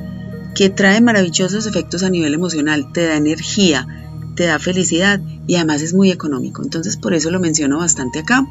que 0.56 0.70
trae 0.70 1.02
maravillosos 1.02 1.66
efectos 1.66 2.04
a 2.04 2.10
nivel 2.10 2.34
emocional, 2.34 2.92
te 2.94 3.06
da 3.06 3.18
energía, 3.18 3.88
te 4.36 4.46
da 4.46 4.58
felicidad 4.58 5.22
y 5.48 5.56
además 5.56 5.82
es 5.82 5.94
muy 5.94 6.12
económico. 6.12 6.64
Entonces 6.64 6.98
por 6.98 7.14
eso 7.14 7.30
lo 7.32 7.40
menciono 7.40 7.80
bastante 7.80 8.20
acá, 8.20 8.46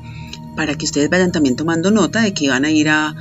para 0.56 0.76
que 0.76 0.84
ustedes 0.84 1.10
vayan 1.10 1.32
también 1.32 1.56
tomando 1.56 1.90
nota 1.90 2.22
de 2.22 2.32
que 2.32 2.48
van 2.48 2.64
a 2.64 2.70
ir 2.70 2.88
a, 2.88 3.14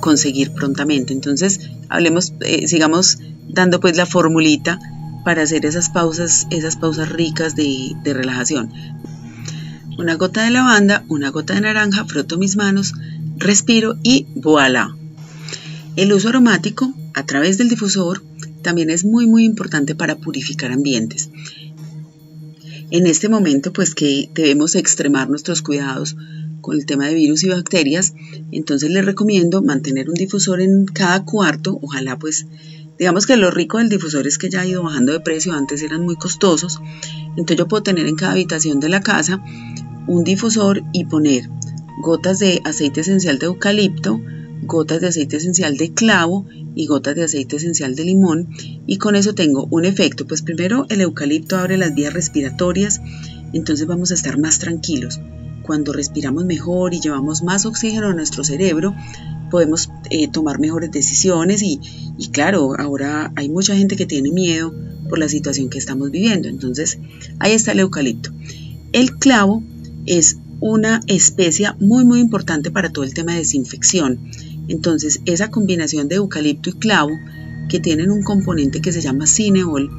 conseguir 0.00 0.52
prontamente. 0.52 1.12
Entonces 1.12 1.70
hablemos, 1.88 2.32
eh, 2.40 2.68
sigamos 2.68 3.18
dando 3.48 3.80
pues 3.80 3.96
la 3.96 4.06
formulita 4.06 4.78
para 5.26 5.42
hacer 5.42 5.66
esas 5.66 5.90
pausas, 5.90 6.46
esas 6.50 6.76
pausas 6.76 7.08
ricas 7.08 7.56
de, 7.56 7.96
relajación. 8.04 8.70
Una 9.98 10.14
gota 10.14 10.44
de 10.44 10.52
lavanda, 10.52 11.04
una 11.08 11.30
gota 11.30 11.54
de 11.54 11.62
naranja, 11.62 12.04
froto 12.04 12.38
mis 12.38 12.54
manos, 12.54 12.92
respiro 13.36 13.96
y 14.04 14.28
voilà. 14.36 14.96
El 15.96 16.12
uso 16.12 16.28
aromático 16.28 16.94
a 17.12 17.26
través 17.26 17.58
del 17.58 17.68
difusor 17.68 18.22
también 18.62 18.88
es 18.88 19.04
muy 19.04 19.26
muy 19.26 19.44
importante 19.44 19.96
para 19.96 20.14
purificar 20.14 20.70
ambientes. 20.70 21.28
En 22.92 23.08
este 23.08 23.28
momento 23.28 23.72
pues 23.72 23.96
que 23.96 24.30
debemos 24.32 24.76
extremar 24.76 25.28
nuestros 25.28 25.60
cuidados 25.60 26.14
con 26.60 26.76
el 26.76 26.86
tema 26.86 27.08
de 27.08 27.14
virus 27.14 27.42
y 27.42 27.48
bacterias, 27.48 28.14
entonces 28.52 28.90
les 28.92 29.04
recomiendo 29.04 29.60
mantener 29.60 30.08
un 30.08 30.14
difusor 30.14 30.60
en 30.60 30.86
cada 30.86 31.24
cuarto, 31.24 31.80
ojalá 31.82 32.16
pues 32.16 32.46
digamos 32.98 33.26
que 33.26 33.36
lo 33.36 33.50
rico 33.50 33.78
del 33.78 33.88
difusor 33.88 34.26
es 34.26 34.38
que 34.38 34.50
ya 34.50 34.62
ha 34.62 34.66
ido 34.66 34.82
bajando 34.82 35.12
de 35.12 35.20
precio, 35.20 35.52
antes 35.52 35.82
eran 35.82 36.02
muy 36.02 36.16
costosos, 36.16 36.80
entonces 37.30 37.56
yo 37.56 37.68
puedo 37.68 37.82
tener 37.82 38.06
en 38.06 38.16
cada 38.16 38.32
habitación 38.32 38.80
de 38.80 38.88
la 38.88 39.00
casa 39.00 39.42
un 40.06 40.24
difusor 40.24 40.82
y 40.92 41.04
poner 41.04 41.48
gotas 42.00 42.38
de 42.38 42.60
aceite 42.64 43.00
esencial 43.00 43.38
de 43.38 43.46
eucalipto, 43.46 44.20
gotas 44.62 45.00
de 45.00 45.08
aceite 45.08 45.36
esencial 45.36 45.76
de 45.76 45.92
clavo 45.92 46.46
y 46.74 46.86
gotas 46.86 47.14
de 47.14 47.24
aceite 47.24 47.56
esencial 47.56 47.94
de 47.94 48.04
limón 48.04 48.48
y 48.86 48.98
con 48.98 49.16
eso 49.16 49.34
tengo 49.34 49.66
un 49.70 49.84
efecto, 49.84 50.26
pues 50.26 50.42
primero 50.42 50.86
el 50.88 51.00
eucalipto 51.00 51.56
abre 51.56 51.76
las 51.76 51.94
vías 51.94 52.12
respiratorias, 52.12 53.00
entonces 53.52 53.86
vamos 53.86 54.10
a 54.10 54.14
estar 54.14 54.38
más 54.38 54.58
tranquilos. 54.58 55.20
Cuando 55.62 55.92
respiramos 55.92 56.44
mejor 56.44 56.94
y 56.94 57.00
llevamos 57.00 57.42
más 57.42 57.66
oxígeno 57.66 58.08
a 58.08 58.14
nuestro 58.14 58.44
cerebro, 58.44 58.94
podemos 59.50 59.90
eh, 60.10 60.28
tomar 60.28 60.58
mejores 60.58 60.90
decisiones 60.90 61.62
y, 61.62 61.80
y 62.18 62.28
claro, 62.28 62.74
ahora 62.78 63.32
hay 63.36 63.48
mucha 63.48 63.76
gente 63.76 63.96
que 63.96 64.06
tiene 64.06 64.30
miedo 64.30 64.74
por 65.08 65.18
la 65.18 65.28
situación 65.28 65.70
que 65.70 65.78
estamos 65.78 66.10
viviendo, 66.10 66.48
entonces 66.48 66.98
ahí 67.38 67.52
está 67.52 67.72
el 67.72 67.80
eucalipto. 67.80 68.30
El 68.92 69.16
clavo 69.16 69.62
es 70.06 70.38
una 70.60 71.00
especia 71.06 71.76
muy 71.80 72.04
muy 72.04 72.20
importante 72.20 72.70
para 72.70 72.90
todo 72.90 73.04
el 73.04 73.14
tema 73.14 73.32
de 73.32 73.38
desinfección. 73.38 74.18
Entonces 74.68 75.20
esa 75.26 75.50
combinación 75.50 76.08
de 76.08 76.16
eucalipto 76.16 76.70
y 76.70 76.74
clavo 76.74 77.12
que 77.68 77.80
tienen 77.80 78.10
un 78.10 78.22
componente 78.22 78.80
que 78.80 78.92
se 78.92 79.00
llama 79.00 79.26
cineol, 79.26 79.90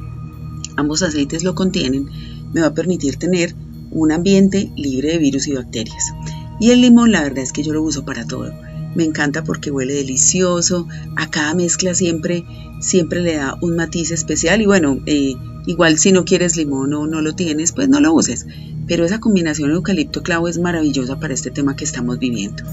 ambos 0.76 1.02
aceites 1.02 1.44
lo 1.44 1.54
contienen, 1.54 2.06
me 2.52 2.60
va 2.60 2.68
a 2.68 2.74
permitir 2.74 3.16
tener 3.16 3.54
un 3.90 4.12
ambiente 4.12 4.70
libre 4.76 5.12
de 5.12 5.18
virus 5.18 5.46
y 5.48 5.54
bacterias. 5.54 6.12
Y 6.60 6.70
el 6.70 6.80
limón 6.80 7.12
la 7.12 7.22
verdad 7.22 7.38
es 7.38 7.52
que 7.52 7.62
yo 7.62 7.72
lo 7.72 7.82
uso 7.82 8.04
para 8.04 8.26
todo. 8.26 8.52
Me 8.94 9.04
encanta 9.04 9.44
porque 9.44 9.70
huele 9.70 9.94
delicioso, 9.94 10.88
a 11.16 11.30
cada 11.30 11.54
mezcla 11.54 11.94
siempre, 11.94 12.44
siempre 12.80 13.20
le 13.20 13.36
da 13.36 13.56
un 13.60 13.76
matiz 13.76 14.10
especial 14.10 14.60
y 14.62 14.66
bueno, 14.66 14.98
eh, 15.06 15.34
igual 15.66 15.98
si 15.98 16.12
no 16.12 16.24
quieres 16.24 16.56
limón 16.56 16.94
o 16.94 17.06
no 17.06 17.20
lo 17.20 17.34
tienes, 17.34 17.72
pues 17.72 17.88
no 17.88 18.00
lo 18.00 18.12
uses 18.14 18.46
pero 18.88 19.04
esa 19.04 19.20
combinación 19.20 19.70
eucalipto-clavo 19.70 20.48
es 20.48 20.58
maravillosa 20.58 21.20
para 21.20 21.34
este 21.34 21.50
tema 21.50 21.76
que 21.76 21.84
estamos 21.84 22.18
viviendo. 22.18 22.64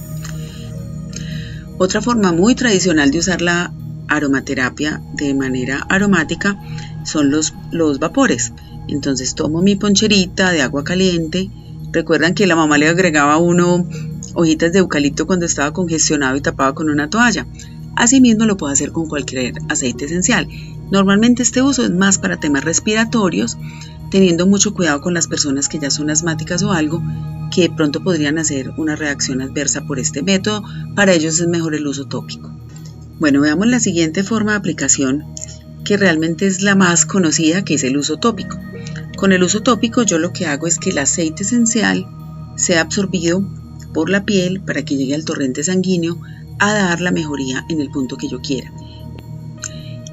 Otra 1.77 2.01
forma 2.01 2.31
muy 2.31 2.55
tradicional 2.55 3.11
de 3.11 3.19
usar 3.19 3.41
la 3.41 3.73
aromaterapia 4.07 5.01
de 5.13 5.33
manera 5.33 5.85
aromática 5.89 6.57
son 7.03 7.29
los, 7.29 7.53
vapores. 7.99 8.53
Entonces 8.87 9.35
tomo 9.35 9.61
mi 9.61 9.75
poncherita 9.75 10.51
de 10.51 10.61
agua 10.61 10.85
caliente. 10.85 11.49
Recuerdan 11.91 12.33
que 12.33 12.47
la 12.47 12.55
mamá 12.55 12.77
le 12.77 12.87
agregaba 12.87 13.37
uno 13.37 13.85
hojitas 14.35 14.71
de 14.73 14.79
eucalipto 14.79 15.25
cuando 15.25 15.45
estaba 15.45 15.73
congestionado 15.73 16.35
y 16.35 16.41
tapaba 16.41 16.75
con 16.75 16.89
una 16.89 17.09
toalla. 17.09 17.47
Asimismo 17.95 18.45
lo 18.45 18.57
puedo 18.57 18.73
hacer 18.73 18.91
con 18.91 19.07
cualquier 19.07 19.53
aceite 19.69 20.05
esencial. 20.05 20.47
Normalmente 20.91 21.43
este 21.43 21.61
uso 21.61 21.83
es 21.83 21.91
más 21.91 22.17
para 22.17 22.39
temas 22.39 22.63
respiratorios, 22.63 23.57
teniendo 24.11 24.45
mucho 24.45 24.73
cuidado 24.73 25.01
con 25.01 25.13
las 25.13 25.27
personas 25.27 25.69
que 25.69 25.79
ya 25.79 25.89
son 25.89 26.09
asmáticas 26.09 26.61
o 26.63 26.71
algo, 26.71 27.01
que 27.51 27.69
pronto 27.69 28.03
podrían 28.03 28.37
hacer 28.37 28.71
una 28.77 28.95
reacción 28.95 29.41
adversa 29.41 29.85
por 29.85 29.97
este 29.97 30.21
método. 30.21 30.63
Para 30.95 31.13
ellos 31.13 31.39
es 31.39 31.47
mejor 31.47 31.73
el 31.73 31.87
uso 31.87 32.05
tópico. 32.05 32.51
Bueno, 33.19 33.41
veamos 33.41 33.67
la 33.67 33.79
siguiente 33.79 34.23
forma 34.23 34.51
de 34.51 34.57
aplicación, 34.57 35.23
que 35.85 35.95
realmente 35.95 36.47
es 36.47 36.61
la 36.61 36.75
más 36.75 37.05
conocida, 37.05 37.63
que 37.63 37.75
es 37.75 37.83
el 37.83 37.97
uso 37.97 38.17
tópico. 38.17 38.59
Con 39.15 39.31
el 39.31 39.43
uso 39.43 39.61
tópico 39.61 40.03
yo 40.03 40.19
lo 40.19 40.33
que 40.33 40.47
hago 40.47 40.67
es 40.67 40.79
que 40.79 40.89
el 40.89 40.97
aceite 40.97 41.43
esencial 41.43 42.05
sea 42.57 42.81
absorbido 42.81 43.43
por 43.95 44.09
la 44.09 44.25
piel 44.25 44.59
para 44.59 44.83
que 44.83 44.97
llegue 44.97 45.15
al 45.15 45.23
torrente 45.23 45.63
sanguíneo 45.63 46.19
a 46.59 46.73
dar 46.73 46.99
la 46.99 47.11
mejoría 47.11 47.65
en 47.69 47.79
el 47.79 47.89
punto 47.89 48.17
que 48.17 48.27
yo 48.27 48.41
quiera. 48.41 48.69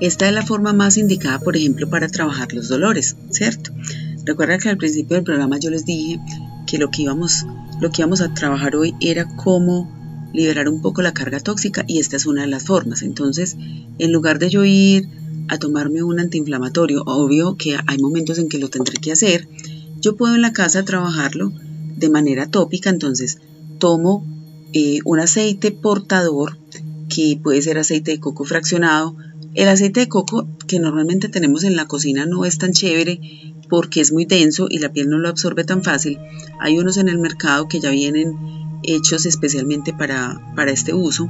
Esta 0.01 0.29
es 0.29 0.33
la 0.33 0.47
forma 0.47 0.73
más 0.73 0.97
indicada, 0.97 1.41
por 1.41 1.57
ejemplo, 1.57 1.91
para 1.91 2.09
trabajar 2.09 2.53
los 2.53 2.69
dolores, 2.69 3.17
¿cierto? 3.31 3.73
Recuerda 4.25 4.59
que 4.59 4.69
al 4.69 4.77
principio 4.77 5.17
del 5.17 5.25
programa 5.25 5.59
yo 5.59 5.69
les 5.69 5.85
dije 5.85 6.21
que 6.65 6.79
lo 6.79 6.93
que 6.93 7.03
íbamos, 7.03 7.45
lo 7.81 7.91
que 7.91 8.03
íbamos 8.03 8.21
a 8.21 8.33
trabajar 8.33 8.77
hoy 8.77 8.95
era 9.01 9.27
cómo 9.35 9.91
liberar 10.33 10.69
un 10.69 10.81
poco 10.81 11.03
la 11.03 11.13
carga 11.13 11.41
tóxica 11.41 11.85
y 11.89 11.99
esta 11.99 12.17
es 12.17 12.27
una 12.27 12.43
de 12.43 12.49
las 12.49 12.65
formas. 12.65 13.03
Entonces, 13.03 13.57
en 13.99 14.13
lugar 14.13 14.39
de 14.39 14.49
yo 14.49 14.65
ir 14.65 15.09
a 15.49 15.59
tomarme 15.59 16.05
un 16.05 16.21
antiinflamatorio, 16.21 17.03
obvio 17.05 17.57
que 17.57 17.77
hay 17.85 17.99
momentos 17.99 18.39
en 18.39 18.49
que 18.49 18.61
lo 18.61 18.69
tendré 18.69 18.99
que 18.99 19.11
hacer, 19.11 19.49
yo 20.01 20.17
puedo 20.17 20.37
en 20.37 20.43
la 20.43 20.53
casa 20.53 20.85
trabajarlo 20.85 21.53
de 21.97 22.11
manera 22.11 22.47
tópica, 22.47 22.89
entonces 22.89 23.39
tomo 23.83 24.25
eh, 24.73 25.01
un 25.05 25.19
aceite 25.19 25.73
portador 25.73 26.57
que 27.09 27.37
puede 27.43 27.61
ser 27.63 27.79
aceite 27.79 28.13
de 28.13 28.21
coco 28.21 28.45
fraccionado, 28.45 29.17
el 29.55 29.69
aceite 29.69 29.99
de 29.99 30.09
coco 30.09 30.47
que 30.69 30.79
normalmente 30.79 31.29
tenemos 31.29 31.65
en 31.65 31.75
la 31.75 31.87
cocina 31.87 32.25
no 32.25 32.45
es 32.45 32.59
tan 32.59 32.73
chévere 32.73 33.21
porque 33.69 34.01
es 34.01 34.13
muy 34.13 34.25
denso 34.25 34.69
y 34.71 34.79
la 34.79 34.93
piel 34.93 35.09
no 35.09 35.19
lo 35.19 35.29
absorbe 35.29 35.65
tan 35.65 35.83
fácil. 35.83 36.21
Hay 36.61 36.79
unos 36.79 36.97
en 36.97 37.09
el 37.09 37.19
mercado 37.19 37.67
que 37.67 37.81
ya 37.81 37.91
vienen 37.91 38.37
hechos 38.85 39.27
especialmente 39.27 39.93
para, 39.93 40.41
para 40.55 40.71
este 40.71 40.95
uso. 40.95 41.29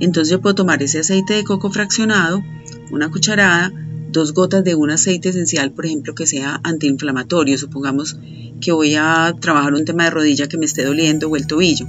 Entonces 0.00 0.30
yo 0.30 0.40
puedo 0.40 0.54
tomar 0.54 0.82
ese 0.82 1.00
aceite 1.00 1.34
de 1.34 1.44
coco 1.44 1.70
fraccionado, 1.70 2.42
una 2.90 3.10
cucharada, 3.10 3.72
dos 4.10 4.34
gotas 4.34 4.64
de 4.64 4.74
un 4.74 4.90
aceite 4.90 5.30
esencial, 5.30 5.72
por 5.72 5.86
ejemplo, 5.86 6.14
que 6.14 6.26
sea 6.26 6.60
antiinflamatorio. 6.62 7.58
Supongamos 7.58 8.18
que 8.60 8.72
voy 8.72 8.94
a 8.94 9.34
trabajar 9.40 9.74
un 9.74 9.84
tema 9.84 10.04
de 10.04 10.10
rodilla 10.10 10.48
que 10.48 10.58
me 10.58 10.66
esté 10.66 10.84
doliendo 10.84 11.28
o 11.28 11.36
el 11.36 11.46
tobillo. 11.46 11.86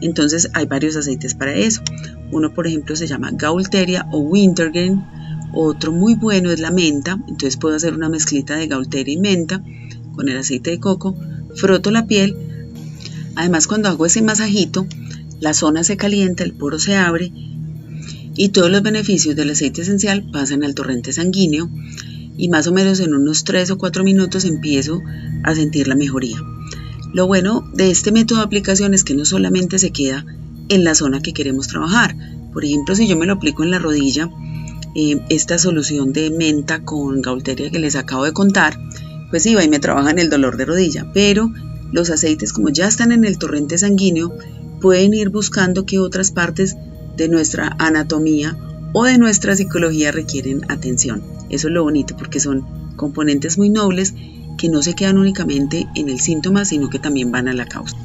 Entonces 0.00 0.48
hay 0.54 0.66
varios 0.66 0.96
aceites 0.96 1.34
para 1.34 1.54
eso. 1.54 1.82
Uno, 2.30 2.54
por 2.54 2.66
ejemplo, 2.66 2.96
se 2.96 3.06
llama 3.06 3.30
Gaulteria 3.32 4.06
o 4.12 4.18
Wintergreen 4.18 5.02
otro 5.52 5.92
muy 5.92 6.14
bueno 6.14 6.50
es 6.50 6.60
la 6.60 6.70
menta, 6.70 7.18
entonces 7.28 7.58
puedo 7.58 7.76
hacer 7.76 7.94
una 7.94 8.08
mezclita 8.08 8.56
de 8.56 8.68
gaulteria 8.68 9.14
y 9.14 9.18
menta 9.18 9.62
con 10.14 10.28
el 10.28 10.38
aceite 10.38 10.70
de 10.70 10.80
coco, 10.80 11.14
froto 11.54 11.90
la 11.90 12.06
piel. 12.06 12.36
Además, 13.36 13.66
cuando 13.66 13.90
hago 13.90 14.06
ese 14.06 14.22
masajito, 14.22 14.86
la 15.40 15.52
zona 15.52 15.84
se 15.84 15.98
calienta, 15.98 16.42
el 16.42 16.54
poro 16.54 16.78
se 16.78 16.96
abre 16.96 17.32
y 18.34 18.50
todos 18.50 18.70
los 18.70 18.82
beneficios 18.82 19.36
del 19.36 19.50
aceite 19.50 19.82
esencial 19.82 20.28
pasan 20.32 20.64
al 20.64 20.74
torrente 20.74 21.12
sanguíneo 21.12 21.68
y 22.36 22.48
más 22.48 22.66
o 22.66 22.72
menos 22.72 23.00
en 23.00 23.14
unos 23.14 23.44
3 23.44 23.70
o 23.72 23.78
4 23.78 24.04
minutos 24.04 24.44
empiezo 24.44 25.00
a 25.44 25.54
sentir 25.54 25.88
la 25.88 25.94
mejoría. 25.94 26.38
Lo 27.12 27.26
bueno 27.26 27.68
de 27.74 27.90
este 27.90 28.10
método 28.10 28.38
de 28.38 28.44
aplicación 28.44 28.94
es 28.94 29.04
que 29.04 29.14
no 29.14 29.24
solamente 29.24 29.78
se 29.78 29.90
queda 29.90 30.24
en 30.68 30.84
la 30.84 30.94
zona 30.94 31.20
que 31.20 31.34
queremos 31.34 31.68
trabajar. 31.68 32.16
Por 32.52 32.64
ejemplo, 32.64 32.94
si 32.94 33.06
yo 33.06 33.16
me 33.16 33.26
lo 33.26 33.34
aplico 33.34 33.62
en 33.62 33.70
la 33.70 33.78
rodilla, 33.78 34.30
eh, 34.94 35.20
esta 35.28 35.58
solución 35.58 36.12
de 36.12 36.30
menta 36.30 36.84
con 36.84 37.20
gaulteria 37.20 37.70
que 37.70 37.78
les 37.78 37.96
acabo 37.96 38.24
de 38.24 38.32
contar, 38.32 38.78
pues 39.30 39.44
iba 39.46 39.62
y 39.62 39.68
me 39.68 39.78
trabaja 39.78 40.10
en 40.10 40.18
el 40.18 40.30
dolor 40.30 40.56
de 40.56 40.64
rodilla, 40.64 41.10
pero 41.12 41.52
los 41.92 42.10
aceites 42.10 42.52
como 42.52 42.70
ya 42.70 42.88
están 42.88 43.12
en 43.12 43.24
el 43.24 43.38
torrente 43.38 43.76
sanguíneo, 43.76 44.32
pueden 44.80 45.14
ir 45.14 45.28
buscando 45.28 45.84
qué 45.84 45.98
otras 45.98 46.30
partes 46.30 46.76
de 47.16 47.28
nuestra 47.28 47.76
anatomía 47.78 48.56
o 48.92 49.04
de 49.04 49.18
nuestra 49.18 49.56
psicología 49.56 50.12
requieren 50.12 50.62
atención. 50.68 51.22
Eso 51.50 51.68
es 51.68 51.74
lo 51.74 51.82
bonito 51.82 52.16
porque 52.16 52.40
son 52.40 52.64
componentes 52.96 53.58
muy 53.58 53.70
nobles 53.70 54.14
que 54.58 54.68
no 54.68 54.82
se 54.82 54.94
quedan 54.94 55.18
únicamente 55.18 55.88
en 55.94 56.08
el 56.08 56.20
síntoma, 56.20 56.64
sino 56.64 56.90
que 56.90 56.98
también 56.98 57.32
van 57.32 57.48
a 57.48 57.54
la 57.54 57.66
causa. 57.66 57.96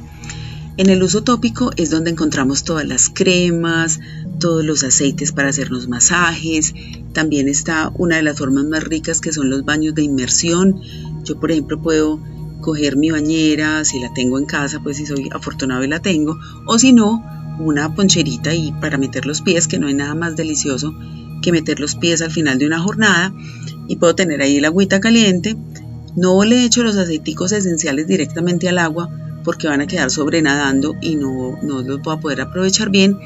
En 0.77 0.89
el 0.89 1.01
uso 1.01 1.23
tópico 1.23 1.71
es 1.75 1.89
donde 1.89 2.11
encontramos 2.11 2.63
todas 2.63 2.85
las 2.85 3.09
cremas, 3.09 3.99
todos 4.39 4.63
los 4.63 4.83
aceites 4.83 5.31
para 5.31 5.49
hacernos 5.49 5.87
masajes. 5.87 6.73
También 7.13 7.47
está 7.47 7.91
una 7.95 8.17
de 8.17 8.23
las 8.23 8.37
formas 8.37 8.65
más 8.65 8.83
ricas 8.83 9.19
que 9.19 9.33
son 9.33 9.49
los 9.49 9.65
baños 9.65 9.95
de 9.95 10.03
inmersión. 10.03 10.79
Yo, 11.23 11.39
por 11.39 11.51
ejemplo, 11.51 11.81
puedo 11.81 12.19
coger 12.61 12.95
mi 12.95 13.09
bañera, 13.09 13.83
si 13.85 13.99
la 13.99 14.13
tengo 14.13 14.37
en 14.37 14.45
casa, 14.45 14.79
pues 14.81 14.97
si 14.97 15.05
soy 15.05 15.29
afortunado 15.31 15.83
y 15.83 15.87
la 15.87 15.99
tengo, 15.99 16.37
o 16.65 16.77
si 16.77 16.93
no, 16.93 17.23
una 17.59 17.93
poncherita 17.93 18.53
y 18.53 18.71
para 18.73 18.97
meter 18.97 19.25
los 19.25 19.41
pies, 19.41 19.67
que 19.67 19.79
no 19.79 19.87
hay 19.87 19.93
nada 19.93 20.15
más 20.15 20.35
delicioso 20.35 20.93
que 21.41 21.51
meter 21.51 21.79
los 21.79 21.95
pies 21.95 22.21
al 22.21 22.31
final 22.31 22.59
de 22.59 22.67
una 22.67 22.79
jornada 22.79 23.33
y 23.87 23.97
puedo 23.97 24.15
tener 24.15 24.41
ahí 24.41 24.59
la 24.59 24.67
agüita 24.69 24.99
caliente. 24.99 25.55
No 26.15 26.43
le 26.43 26.63
echo 26.63 26.83
los 26.83 26.97
aceiticos 26.97 27.51
esenciales 27.51 28.07
directamente 28.07 28.69
al 28.69 28.79
agua 28.79 29.09
porque 29.43 29.67
van 29.67 29.81
a 29.81 29.87
quedar 29.87 30.11
sobrenadando 30.11 30.95
y 31.01 31.15
no, 31.15 31.57
no 31.61 31.81
los 31.81 32.01
voy 32.01 32.15
a 32.15 32.19
poder 32.19 32.41
aprovechar 32.41 32.89
bien, 32.89 33.17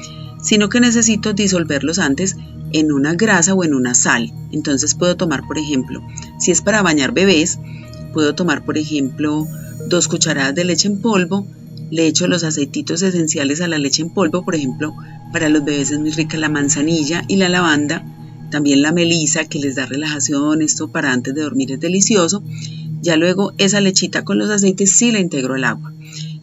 sino 0.42 0.68
que 0.68 0.80
necesito 0.80 1.32
disolverlos 1.32 1.98
antes 1.98 2.36
en 2.72 2.92
una 2.92 3.14
grasa 3.14 3.54
o 3.54 3.64
en 3.64 3.74
una 3.74 3.94
sal. 3.94 4.32
Entonces 4.52 4.94
puedo 4.94 5.16
tomar, 5.16 5.46
por 5.46 5.58
ejemplo, 5.58 6.00
si 6.38 6.50
es 6.50 6.60
para 6.60 6.82
bañar 6.82 7.12
bebés, 7.12 7.58
puedo 8.12 8.34
tomar, 8.34 8.64
por 8.64 8.78
ejemplo, 8.78 9.46
dos 9.88 10.08
cucharadas 10.08 10.54
de 10.54 10.64
leche 10.64 10.88
en 10.88 11.00
polvo, 11.00 11.46
le 11.92 12.06
echo 12.06 12.26
los 12.26 12.42
aceititos 12.42 13.02
esenciales 13.02 13.60
a 13.60 13.68
la 13.68 13.76
leche 13.76 14.00
en 14.00 14.08
polvo, 14.08 14.46
por 14.46 14.54
ejemplo, 14.54 14.94
para 15.30 15.50
los 15.50 15.62
bebés 15.62 15.90
es 15.90 15.98
muy 15.98 16.10
rica 16.10 16.38
la 16.38 16.48
manzanilla 16.48 17.22
y 17.28 17.36
la 17.36 17.50
lavanda, 17.50 18.02
también 18.50 18.80
la 18.80 18.92
melisa 18.92 19.44
que 19.44 19.58
les 19.58 19.74
da 19.74 19.84
relajación, 19.84 20.62
esto 20.62 20.90
para 20.90 21.12
antes 21.12 21.34
de 21.34 21.42
dormir 21.42 21.70
es 21.70 21.80
delicioso. 21.80 22.42
Ya 23.02 23.18
luego 23.18 23.52
esa 23.58 23.82
lechita 23.82 24.24
con 24.24 24.38
los 24.38 24.48
aceites 24.48 24.90
sí 24.90 25.12
la 25.12 25.20
integro 25.20 25.52
al 25.52 25.64
agua. 25.64 25.92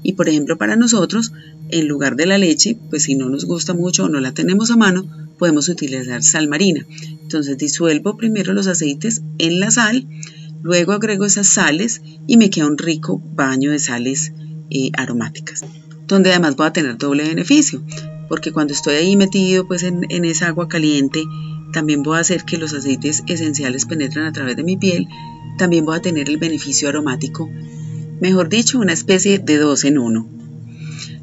Y 0.03 0.13
por 0.13 0.29
ejemplo 0.29 0.56
para 0.60 0.75
nosotros, 0.75 1.32
en 1.70 1.88
lugar 1.88 2.15
de 2.15 2.27
la 2.27 2.38
leche, 2.38 2.77
pues 2.91 3.01
si 3.03 3.15
no 3.15 3.27
nos 3.27 3.46
gusta 3.46 3.74
mucho 3.74 4.03
o 4.03 4.10
no 4.10 4.20
la 4.20 4.36
tenemos 4.36 4.70
a 4.70 4.77
mano, 4.77 5.10
podemos 5.39 5.68
utilizar 5.68 6.22
sal 6.22 6.48
marina. 6.48 6.86
Entonces 7.24 7.58
disuelvo 7.58 8.18
primero 8.18 8.53
los 8.53 8.68
aceites 8.68 9.24
en 9.39 9.60
la 9.60 9.72
sal, 9.72 10.06
luego 10.62 10.91
agrego 10.91 11.25
esas 11.25 11.48
sales 11.48 12.03
y 12.27 12.38
me 12.38 12.51
queda 12.51 12.68
un 12.68 12.77
rico 12.77 13.20
baño 13.34 13.72
de 13.72 13.79
sales 13.79 14.32
aromáticas, 14.97 15.65
donde 16.07 16.31
además 16.31 16.55
voy 16.55 16.67
a 16.67 16.73
tener 16.73 16.97
doble 16.97 17.27
beneficio, 17.27 17.83
porque 18.27 18.51
cuando 18.51 18.73
estoy 18.73 18.95
ahí 18.95 19.15
metido 19.15 19.67
pues 19.67 19.83
en, 19.83 20.05
en 20.09 20.25
esa 20.25 20.47
agua 20.47 20.67
caliente, 20.67 21.23
también 21.73 22.03
voy 22.03 22.17
a 22.17 22.21
hacer 22.21 22.43
que 22.45 22.57
los 22.57 22.73
aceites 22.73 23.23
esenciales 23.27 23.85
penetren 23.85 24.25
a 24.25 24.31
través 24.31 24.55
de 24.55 24.63
mi 24.63 24.77
piel, 24.77 25.07
también 25.57 25.85
voy 25.85 25.97
a 25.97 26.01
tener 26.01 26.29
el 26.29 26.38
beneficio 26.38 26.89
aromático 26.89 27.49
mejor 28.19 28.49
dicho, 28.49 28.79
una 28.79 28.93
especie 28.93 29.39
de 29.39 29.57
dos 29.57 29.83
en 29.85 29.97
uno. 29.97 30.27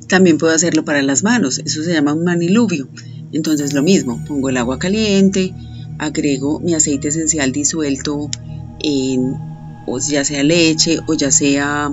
También 0.09 0.39
puedo 0.39 0.55
hacerlo 0.55 0.85
para 0.85 1.03
las 1.03 1.23
manos, 1.23 1.61
eso 1.65 1.83
se 1.83 1.93
llama 1.93 2.15
un 2.15 2.25
maniluvio. 2.25 2.89
Entonces 3.33 3.73
lo 3.73 3.83
mismo, 3.83 4.23
pongo 4.27 4.49
el 4.49 4.57
agua 4.57 4.79
caliente, 4.79 5.53
agrego 5.99 6.61
mi 6.61 6.75
aceite 6.75 7.09
esencial 7.09 7.53
disuelto 7.53 8.31
en 8.81 9.35
o 9.87 9.99
ya 9.99 10.25
sea 10.25 10.43
leche 10.43 11.01
o 11.07 11.15
ya 11.15 11.31
sea 11.31 11.91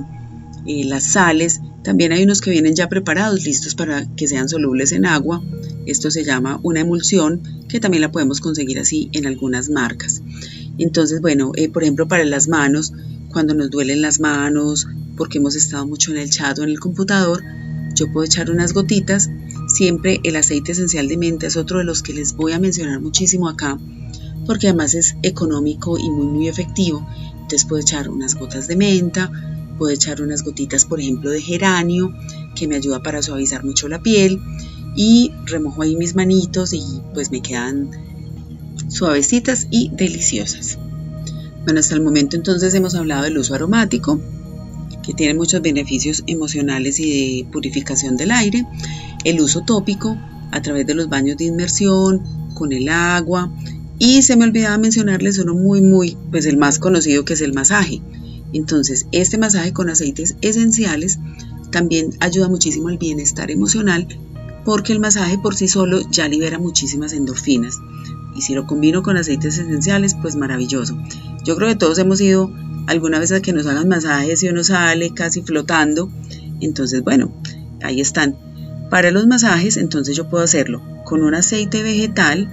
eh, 0.66 0.86
las 0.86 1.04
sales. 1.04 1.62
También 1.84 2.12
hay 2.12 2.24
unos 2.24 2.42
que 2.42 2.52
vienen 2.52 2.76
ya 2.76 2.90
preparados, 2.90 3.44
listos 3.46 3.76
para 3.76 4.08
que 4.16 4.28
sean 4.28 4.50
solubles 4.50 4.92
en 4.92 5.06
agua. 5.06 5.44
Esto 5.86 6.12
se 6.12 6.24
llama 6.24 6.60
una 6.64 6.82
emulsión, 6.82 7.42
que 7.68 7.80
también 7.80 8.02
la 8.02 8.12
podemos 8.12 8.40
conseguir 8.40 8.80
así 8.80 9.10
en 9.14 9.26
algunas 9.26 9.70
marcas. 9.70 10.22
Entonces, 10.78 11.22
bueno, 11.22 11.52
eh, 11.56 11.70
por 11.70 11.84
ejemplo, 11.84 12.08
para 12.08 12.26
las 12.26 12.48
manos, 12.48 12.94
cuando 13.32 13.54
nos 13.54 13.70
duelen 13.70 14.02
las 14.02 14.20
manos, 14.20 14.88
porque 15.18 15.40
hemos 15.40 15.56
estado 15.56 15.86
mucho 15.86 16.12
en 16.12 16.18
el 16.18 16.30
chat 16.30 16.58
o 16.60 16.64
en 16.64 16.70
el 16.70 16.80
computador, 16.80 17.44
yo 17.96 18.12
puedo 18.12 18.26
echar 18.26 18.50
unas 18.50 18.74
gotitas. 18.74 19.30
Siempre 19.68 20.20
el 20.24 20.36
aceite 20.36 20.72
esencial 20.72 21.08
de 21.08 21.18
menta 21.18 21.48
es 21.48 21.58
otro 21.58 21.80
de 21.80 21.84
los 21.84 22.02
que 22.02 22.14
les 22.14 22.34
voy 22.34 22.54
a 22.54 22.60
mencionar 22.60 23.00
muchísimo 23.02 23.48
acá, 23.48 23.78
porque 24.46 24.68
además 24.68 24.94
es 24.94 25.16
económico 25.22 25.98
y 25.98 26.10
muy 26.10 26.28
muy 26.28 26.48
efectivo. 26.48 27.08
Entonces 27.34 27.66
puedo 27.66 27.82
echar 27.82 28.10
unas 28.10 28.36
gotas 28.36 28.68
de 28.68 28.76
menta, 28.76 29.32
puedo 29.78 29.92
echar 29.92 30.22
unas 30.22 30.44
gotitas, 30.44 30.86
por 30.86 31.00
ejemplo, 31.00 31.30
de 31.30 31.42
geranio, 31.42 32.14
que 32.56 32.68
me 32.68 32.76
ayuda 32.76 33.02
para 33.02 33.22
suavizar 33.22 33.64
mucho 33.64 33.88
la 33.88 34.02
piel, 34.02 34.40
y 34.96 35.32
remojo 35.46 35.82
ahí 35.82 35.96
mis 35.96 36.16
manitos 36.16 36.74
y 36.74 36.84
pues 37.14 37.32
me 37.32 37.42
quedan 37.42 37.90
suavecitas 38.90 39.68
y 39.72 39.90
deliciosas. 39.94 40.78
Bueno, 41.64 41.80
hasta 41.80 41.96
el 41.96 42.02
momento 42.02 42.36
entonces 42.36 42.74
hemos 42.74 42.94
hablado 42.96 43.24
del 43.24 43.38
uso 43.38 43.56
aromático, 43.56 44.20
que 45.02 45.14
tiene 45.14 45.34
muchos 45.34 45.62
beneficios 45.62 46.24
emocionales 46.28 47.00
y 47.00 47.44
de 47.44 47.52
purificación 47.52 48.18
del 48.18 48.32
aire, 48.32 48.66
el 49.24 49.42
uso 49.42 49.62
tópico 49.62 50.18
a 50.52 50.62
través 50.62 50.86
de 50.86 50.94
los 50.94 51.10
baños 51.10 51.38
de 51.38 51.46
inmersión, 51.46 52.22
con 52.54 52.72
el 52.72 52.90
agua, 52.90 53.52
y 53.98 54.22
se 54.22 54.36
me 54.36 54.46
olvidaba 54.46 54.78
mencionarles 54.78 55.40
uno 55.40 55.54
muy, 55.56 55.82
muy, 55.82 56.18
pues 56.32 56.46
el 56.46 56.58
más 56.58 56.80
conocido 56.80 57.26
que 57.26 57.34
es 57.34 57.42
el 57.42 57.54
masaje. 57.54 58.02
Entonces, 58.54 59.08
este 59.12 59.38
masaje 59.38 59.74
con 59.74 59.90
aceites 59.90 60.36
esenciales 60.42 61.20
también 61.72 62.12
ayuda 62.20 62.50
muchísimo 62.50 62.88
al 62.88 63.00
bienestar 63.00 63.50
emocional 63.52 64.08
porque 64.64 64.94
el 64.94 65.00
masaje 65.00 65.38
por 65.38 65.56
sí 65.56 65.68
solo 65.68 66.00
ya 66.10 66.28
libera 66.28 66.60
muchísimas 66.60 67.14
endorfinas. 67.14 67.80
Y 68.36 68.42
si 68.42 68.54
lo 68.54 68.66
combino 68.66 69.04
con 69.04 69.18
aceites 69.18 69.58
esenciales, 69.58 70.16
pues 70.22 70.36
maravilloso. 70.36 70.98
Yo 71.44 71.56
creo 71.56 71.68
que 71.68 71.76
todos 71.76 71.98
hemos 72.00 72.22
ido 72.22 72.52
alguna 72.88 73.20
vez 73.20 73.32
a 73.32 73.42
que 73.42 73.54
nos 73.54 73.68
hagan 73.68 73.88
masajes 73.88 74.42
y 74.44 74.50
uno 74.50 74.64
sale 74.64 75.14
casi 75.14 75.42
flotando. 75.42 76.12
Entonces, 76.62 77.04
bueno, 77.04 77.34
ahí 77.82 78.02
están. 78.02 78.38
Para 78.90 79.12
los 79.12 79.28
masajes, 79.28 79.78
entonces 79.78 80.16
yo 80.16 80.30
puedo 80.30 80.44
hacerlo 80.44 80.82
con 81.06 81.24
un 81.24 81.36
aceite 81.36 81.84
vegetal 81.84 82.50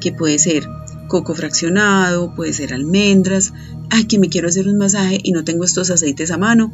que 0.00 0.12
puede 0.12 0.38
ser 0.38 0.68
coco 1.08 1.34
fraccionado, 1.34 2.34
puede 2.34 2.52
ser 2.52 2.74
almendras. 2.74 3.52
Ay, 3.90 4.04
que 4.04 4.18
me 4.18 4.28
quiero 4.28 4.48
hacer 4.48 4.68
un 4.68 4.78
masaje 4.78 5.20
y 5.22 5.32
no 5.32 5.44
tengo 5.44 5.64
estos 5.64 5.90
aceites 5.90 6.30
a 6.30 6.38
mano. 6.38 6.72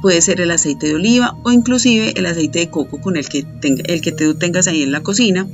Puede 0.00 0.20
ser 0.20 0.40
el 0.40 0.50
aceite 0.50 0.88
de 0.88 0.94
oliva 0.94 1.36
o 1.44 1.52
inclusive 1.52 2.12
el 2.16 2.26
aceite 2.26 2.60
de 2.60 2.70
coco 2.70 3.00
con 3.00 3.16
el 3.16 3.28
que, 3.28 3.42
tenga, 3.42 3.82
el 3.86 4.00
que 4.00 4.12
tú 4.12 4.34
tengas 4.34 4.66
ahí 4.66 4.82
en 4.82 4.92
la 4.92 5.02
cocina. 5.02 5.46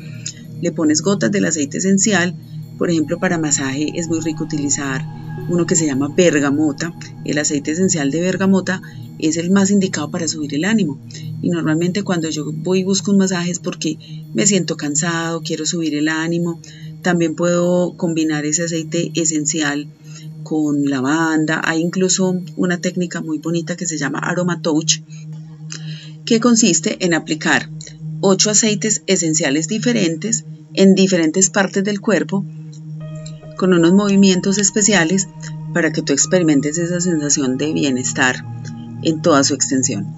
Le 0.60 0.72
pones 0.72 1.02
gotas 1.02 1.30
del 1.30 1.44
aceite 1.44 1.78
esencial. 1.78 2.34
Por 2.78 2.90
ejemplo, 2.90 3.18
para 3.18 3.38
masaje 3.38 3.92
es 3.94 4.08
muy 4.08 4.20
rico 4.20 4.44
utilizar 4.44 5.04
uno 5.48 5.66
que 5.66 5.76
se 5.76 5.86
llama 5.86 6.08
bergamota. 6.14 6.94
El 7.24 7.38
aceite 7.38 7.72
esencial 7.72 8.10
de 8.10 8.20
bergamota 8.20 8.80
es 9.18 9.36
el 9.36 9.50
más 9.50 9.70
indicado 9.70 10.10
para 10.10 10.28
subir 10.28 10.54
el 10.54 10.64
ánimo. 10.64 10.98
Y 11.42 11.50
normalmente 11.50 12.02
cuando 12.02 12.28
yo 12.30 12.44
voy 12.52 12.80
y 12.80 12.84
busco 12.84 13.10
un 13.10 13.18
masaje 13.18 13.50
es 13.50 13.58
porque 13.58 13.98
me 14.34 14.46
siento 14.46 14.76
cansado, 14.76 15.42
quiero 15.42 15.66
subir 15.66 15.94
el 15.94 16.08
ánimo. 16.08 16.60
También 17.02 17.34
puedo 17.34 17.96
combinar 17.96 18.44
ese 18.44 18.64
aceite 18.64 19.12
esencial 19.14 19.88
con 20.42 20.88
lavanda. 20.88 21.60
Hay 21.64 21.80
incluso 21.80 22.40
una 22.56 22.80
técnica 22.80 23.20
muy 23.20 23.38
bonita 23.38 23.76
que 23.76 23.86
se 23.86 23.98
llama 23.98 24.18
Aroma 24.18 24.62
Touch, 24.62 25.00
que 26.24 26.40
consiste 26.40 27.04
en 27.04 27.14
aplicar 27.14 27.70
ocho 28.20 28.50
aceites 28.50 29.02
esenciales 29.06 29.68
diferentes 29.68 30.44
en 30.74 30.94
diferentes 30.94 31.50
partes 31.50 31.84
del 31.84 32.00
cuerpo 32.00 32.44
con 33.56 33.72
unos 33.74 33.92
movimientos 33.92 34.58
especiales 34.58 35.28
para 35.74 35.92
que 35.92 36.02
tú 36.02 36.12
experimentes 36.12 36.78
esa 36.78 37.00
sensación 37.00 37.58
de 37.58 37.72
bienestar 37.72 38.44
en 39.02 39.22
toda 39.22 39.44
su 39.44 39.54
extensión. 39.54 40.14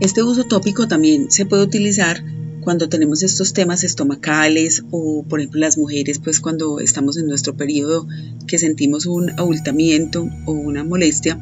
Este 0.00 0.22
uso 0.22 0.44
tópico 0.44 0.88
también 0.88 1.30
se 1.30 1.46
puede 1.46 1.62
utilizar 1.62 2.22
cuando 2.64 2.88
tenemos 2.88 3.22
estos 3.22 3.52
temas 3.52 3.84
estomacales 3.84 4.82
o 4.90 5.24
por 5.28 5.40
ejemplo 5.40 5.60
las 5.60 5.78
mujeres 5.78 6.18
pues 6.18 6.40
cuando 6.40 6.80
estamos 6.80 7.16
en 7.18 7.26
nuestro 7.26 7.56
periodo 7.56 8.08
que 8.46 8.58
sentimos 8.58 9.06
un 9.06 9.30
abultamiento 9.38 10.28
o 10.46 10.52
una 10.52 10.82
molestia 10.82 11.38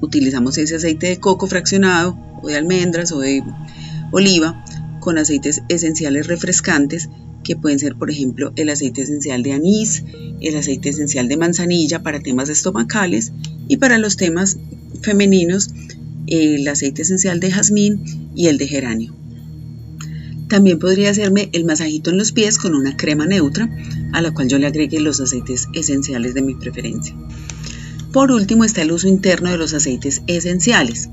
utilizamos 0.00 0.58
ese 0.58 0.76
aceite 0.76 1.08
de 1.08 1.18
coco 1.18 1.46
fraccionado 1.46 2.18
o 2.42 2.48
de 2.48 2.56
almendras 2.56 3.10
o 3.12 3.20
de 3.20 3.42
oliva 4.12 4.64
con 5.00 5.18
aceites 5.18 5.62
esenciales 5.68 6.26
refrescantes 6.26 7.08
que 7.42 7.56
pueden 7.56 7.78
ser, 7.78 7.94
por 7.96 8.10
ejemplo, 8.10 8.52
el 8.56 8.70
aceite 8.70 9.02
esencial 9.02 9.42
de 9.42 9.52
anís, 9.52 10.02
el 10.40 10.56
aceite 10.56 10.88
esencial 10.88 11.28
de 11.28 11.36
manzanilla 11.36 12.02
para 12.02 12.20
temas 12.20 12.48
estomacales 12.48 13.32
y 13.68 13.76
para 13.76 13.98
los 13.98 14.16
temas 14.16 14.56
femeninos, 15.02 15.70
el 16.26 16.66
aceite 16.66 17.02
esencial 17.02 17.38
de 17.40 17.50
jazmín 17.50 18.30
y 18.34 18.46
el 18.46 18.56
de 18.56 18.66
geranio. 18.66 19.23
También 20.48 20.78
podría 20.78 21.10
hacerme 21.10 21.48
el 21.52 21.64
masajito 21.64 22.10
en 22.10 22.18
los 22.18 22.32
pies 22.32 22.58
con 22.58 22.74
una 22.74 22.96
crema 22.96 23.26
neutra 23.26 23.68
a 24.12 24.20
la 24.20 24.32
cual 24.32 24.48
yo 24.48 24.58
le 24.58 24.66
agregue 24.66 25.00
los 25.00 25.20
aceites 25.20 25.68
esenciales 25.72 26.34
de 26.34 26.42
mi 26.42 26.54
preferencia. 26.54 27.14
Por 28.12 28.30
último 28.30 28.64
está 28.64 28.82
el 28.82 28.92
uso 28.92 29.08
interno 29.08 29.50
de 29.50 29.58
los 29.58 29.74
aceites 29.74 30.22
esenciales. 30.26 31.08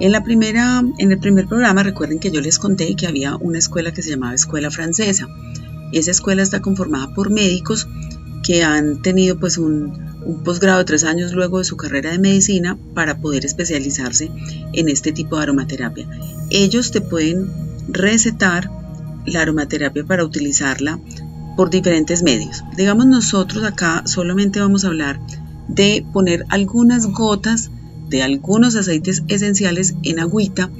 En, 0.00 0.12
la 0.12 0.22
primera, 0.22 0.82
en 0.98 1.12
el 1.12 1.18
primer 1.18 1.46
programa 1.46 1.82
recuerden 1.82 2.18
que 2.18 2.30
yo 2.30 2.40
les 2.40 2.58
conté 2.58 2.94
que 2.94 3.06
había 3.06 3.36
una 3.36 3.58
escuela 3.58 3.92
que 3.92 4.02
se 4.02 4.10
llamaba 4.10 4.34
Escuela 4.34 4.70
Francesa. 4.70 5.26
Esa 5.92 6.10
escuela 6.10 6.42
está 6.42 6.60
conformada 6.60 7.12
por 7.14 7.30
médicos 7.30 7.88
que 8.42 8.62
han 8.62 9.02
tenido 9.02 9.38
pues 9.38 9.58
un, 9.58 9.92
un 10.24 10.42
posgrado 10.42 10.78
de 10.78 10.84
tres 10.84 11.04
años 11.04 11.32
luego 11.32 11.58
de 11.58 11.64
su 11.64 11.76
carrera 11.76 12.10
de 12.10 12.18
medicina 12.18 12.78
para 12.94 13.18
poder 13.20 13.44
especializarse 13.44 14.30
en 14.72 14.88
este 14.88 15.12
tipo 15.12 15.36
de 15.36 15.42
aromaterapia. 15.42 16.08
Ellos 16.50 16.90
te 16.90 17.00
pueden 17.00 17.71
recetar 17.92 18.70
la 19.26 19.42
aromaterapia 19.42 20.04
para 20.04 20.24
utilizarla 20.24 20.98
por 21.56 21.70
diferentes 21.70 22.22
medios. 22.22 22.64
Digamos 22.76 23.06
nosotros 23.06 23.64
acá 23.64 24.02
solamente 24.06 24.60
vamos 24.60 24.84
a 24.84 24.88
hablar 24.88 25.20
de 25.68 26.04
poner 26.12 26.44
algunas 26.48 27.06
gotas 27.06 27.70
de 28.08 28.22
algunos 28.22 28.76
aceites 28.76 29.22
esenciales 29.28 29.94
en 30.02 30.20
agüita 30.20 30.70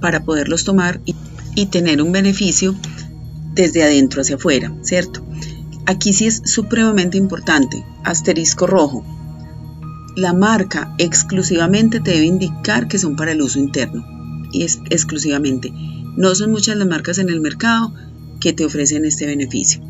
para 0.00 0.24
poderlos 0.24 0.64
tomar 0.64 1.00
y, 1.04 1.14
y 1.54 1.66
tener 1.66 2.02
un 2.02 2.12
beneficio 2.12 2.74
desde 3.54 3.82
adentro 3.82 4.22
hacia 4.22 4.36
afuera, 4.36 4.72
¿cierto? 4.82 5.22
Aquí 5.86 6.12
sí 6.12 6.26
es 6.26 6.42
supremamente 6.44 7.18
importante, 7.18 7.84
asterisco 8.04 8.66
rojo. 8.66 9.04
La 10.16 10.32
marca 10.32 10.94
exclusivamente 10.98 12.00
te 12.00 12.12
debe 12.12 12.26
indicar 12.26 12.88
que 12.88 12.98
son 12.98 13.16
para 13.16 13.32
el 13.32 13.42
uso 13.42 13.58
interno, 13.58 14.04
y 14.52 14.64
es 14.64 14.80
exclusivamente. 14.90 15.72
No 16.20 16.34
son 16.34 16.50
muchas 16.50 16.76
las 16.76 16.86
marcas 16.86 17.16
en 17.16 17.30
el 17.30 17.40
mercado 17.40 17.94
que 18.40 18.52
te 18.52 18.66
ofrecen 18.66 19.06
este 19.06 19.24
beneficio. 19.24 19.80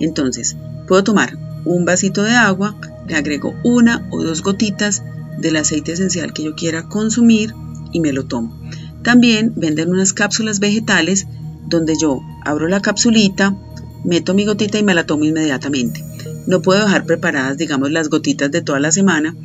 Entonces, 0.00 0.56
puedo 0.88 1.04
tomar 1.04 1.38
un 1.64 1.84
vasito 1.84 2.24
de 2.24 2.32
agua, 2.32 2.76
le 3.06 3.14
agrego 3.14 3.54
una 3.62 4.04
o 4.10 4.24
dos 4.24 4.42
gotitas 4.42 5.04
del 5.38 5.54
aceite 5.54 5.92
esencial 5.92 6.32
que 6.32 6.42
yo 6.42 6.56
quiera 6.56 6.88
consumir 6.88 7.54
y 7.92 8.00
me 8.00 8.12
lo 8.12 8.24
tomo. 8.24 8.60
También 9.04 9.52
venden 9.54 9.90
unas 9.90 10.12
cápsulas 10.12 10.58
vegetales 10.58 11.28
donde 11.68 11.94
yo 11.96 12.20
abro 12.44 12.66
la 12.66 12.82
capsulita, 12.82 13.56
meto 14.04 14.34
mi 14.34 14.44
gotita 14.44 14.80
y 14.80 14.82
me 14.82 14.92
la 14.92 15.06
tomo 15.06 15.22
inmediatamente. 15.22 16.04
No 16.48 16.62
puedo 16.62 16.82
dejar 16.82 17.06
preparadas, 17.06 17.58
digamos, 17.58 17.92
las 17.92 18.08
gotitas 18.08 18.50
de 18.50 18.60
toda 18.60 18.80
la 18.80 18.90
semana 18.90 19.36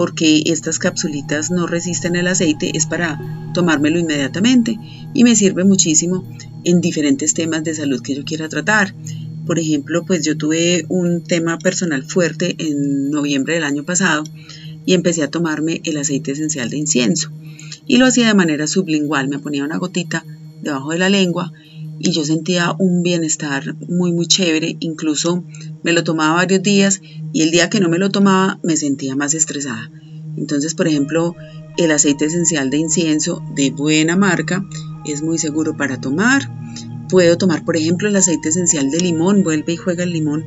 porque 0.00 0.44
estas 0.46 0.78
capsulitas 0.78 1.50
no 1.50 1.66
resisten 1.66 2.16
el 2.16 2.26
aceite, 2.26 2.70
es 2.74 2.86
para 2.86 3.20
tomármelo 3.52 3.98
inmediatamente 3.98 4.78
y 5.12 5.24
me 5.24 5.36
sirve 5.36 5.62
muchísimo 5.64 6.24
en 6.64 6.80
diferentes 6.80 7.34
temas 7.34 7.64
de 7.64 7.74
salud 7.74 8.00
que 8.00 8.14
yo 8.14 8.24
quiera 8.24 8.48
tratar. 8.48 8.94
Por 9.44 9.58
ejemplo, 9.58 10.06
pues 10.06 10.24
yo 10.24 10.38
tuve 10.38 10.86
un 10.88 11.22
tema 11.22 11.58
personal 11.58 12.02
fuerte 12.02 12.56
en 12.56 13.10
noviembre 13.10 13.52
del 13.52 13.64
año 13.64 13.84
pasado 13.84 14.24
y 14.86 14.94
empecé 14.94 15.22
a 15.22 15.30
tomarme 15.30 15.82
el 15.84 15.98
aceite 15.98 16.32
esencial 16.32 16.70
de 16.70 16.78
incienso. 16.78 17.30
Y 17.86 17.98
lo 17.98 18.06
hacía 18.06 18.28
de 18.28 18.32
manera 18.34 18.66
sublingual, 18.66 19.28
me 19.28 19.38
ponía 19.38 19.66
una 19.66 19.76
gotita 19.76 20.24
debajo 20.62 20.92
de 20.92 20.98
la 20.98 21.10
lengua 21.10 21.52
y 22.02 22.12
yo 22.12 22.24
sentía 22.24 22.74
un 22.78 23.02
bienestar 23.02 23.76
muy 23.86 24.12
muy 24.12 24.26
chévere, 24.26 24.78
incluso 24.80 25.44
me 25.82 25.92
lo 25.92 26.02
tomaba 26.02 26.36
varios 26.36 26.62
días 26.62 27.02
y 27.32 27.42
el 27.42 27.50
día 27.50 27.68
que 27.68 27.78
no 27.78 27.90
me 27.90 27.98
lo 27.98 28.10
tomaba 28.10 28.58
me 28.62 28.76
sentía 28.78 29.14
más 29.16 29.34
estresada. 29.34 29.90
Entonces, 30.38 30.74
por 30.74 30.88
ejemplo, 30.88 31.36
el 31.76 31.90
aceite 31.90 32.24
esencial 32.24 32.70
de 32.70 32.78
incienso 32.78 33.44
de 33.54 33.70
buena 33.70 34.16
marca 34.16 34.66
es 35.04 35.22
muy 35.22 35.36
seguro 35.36 35.76
para 35.76 36.00
tomar. 36.00 36.50
Puedo 37.10 37.36
tomar, 37.36 37.66
por 37.66 37.76
ejemplo, 37.76 38.08
el 38.08 38.16
aceite 38.16 38.48
esencial 38.48 38.90
de 38.90 39.00
limón, 39.00 39.42
vuelve 39.42 39.74
y 39.74 39.76
juega 39.76 40.04
el 40.04 40.12
limón, 40.14 40.46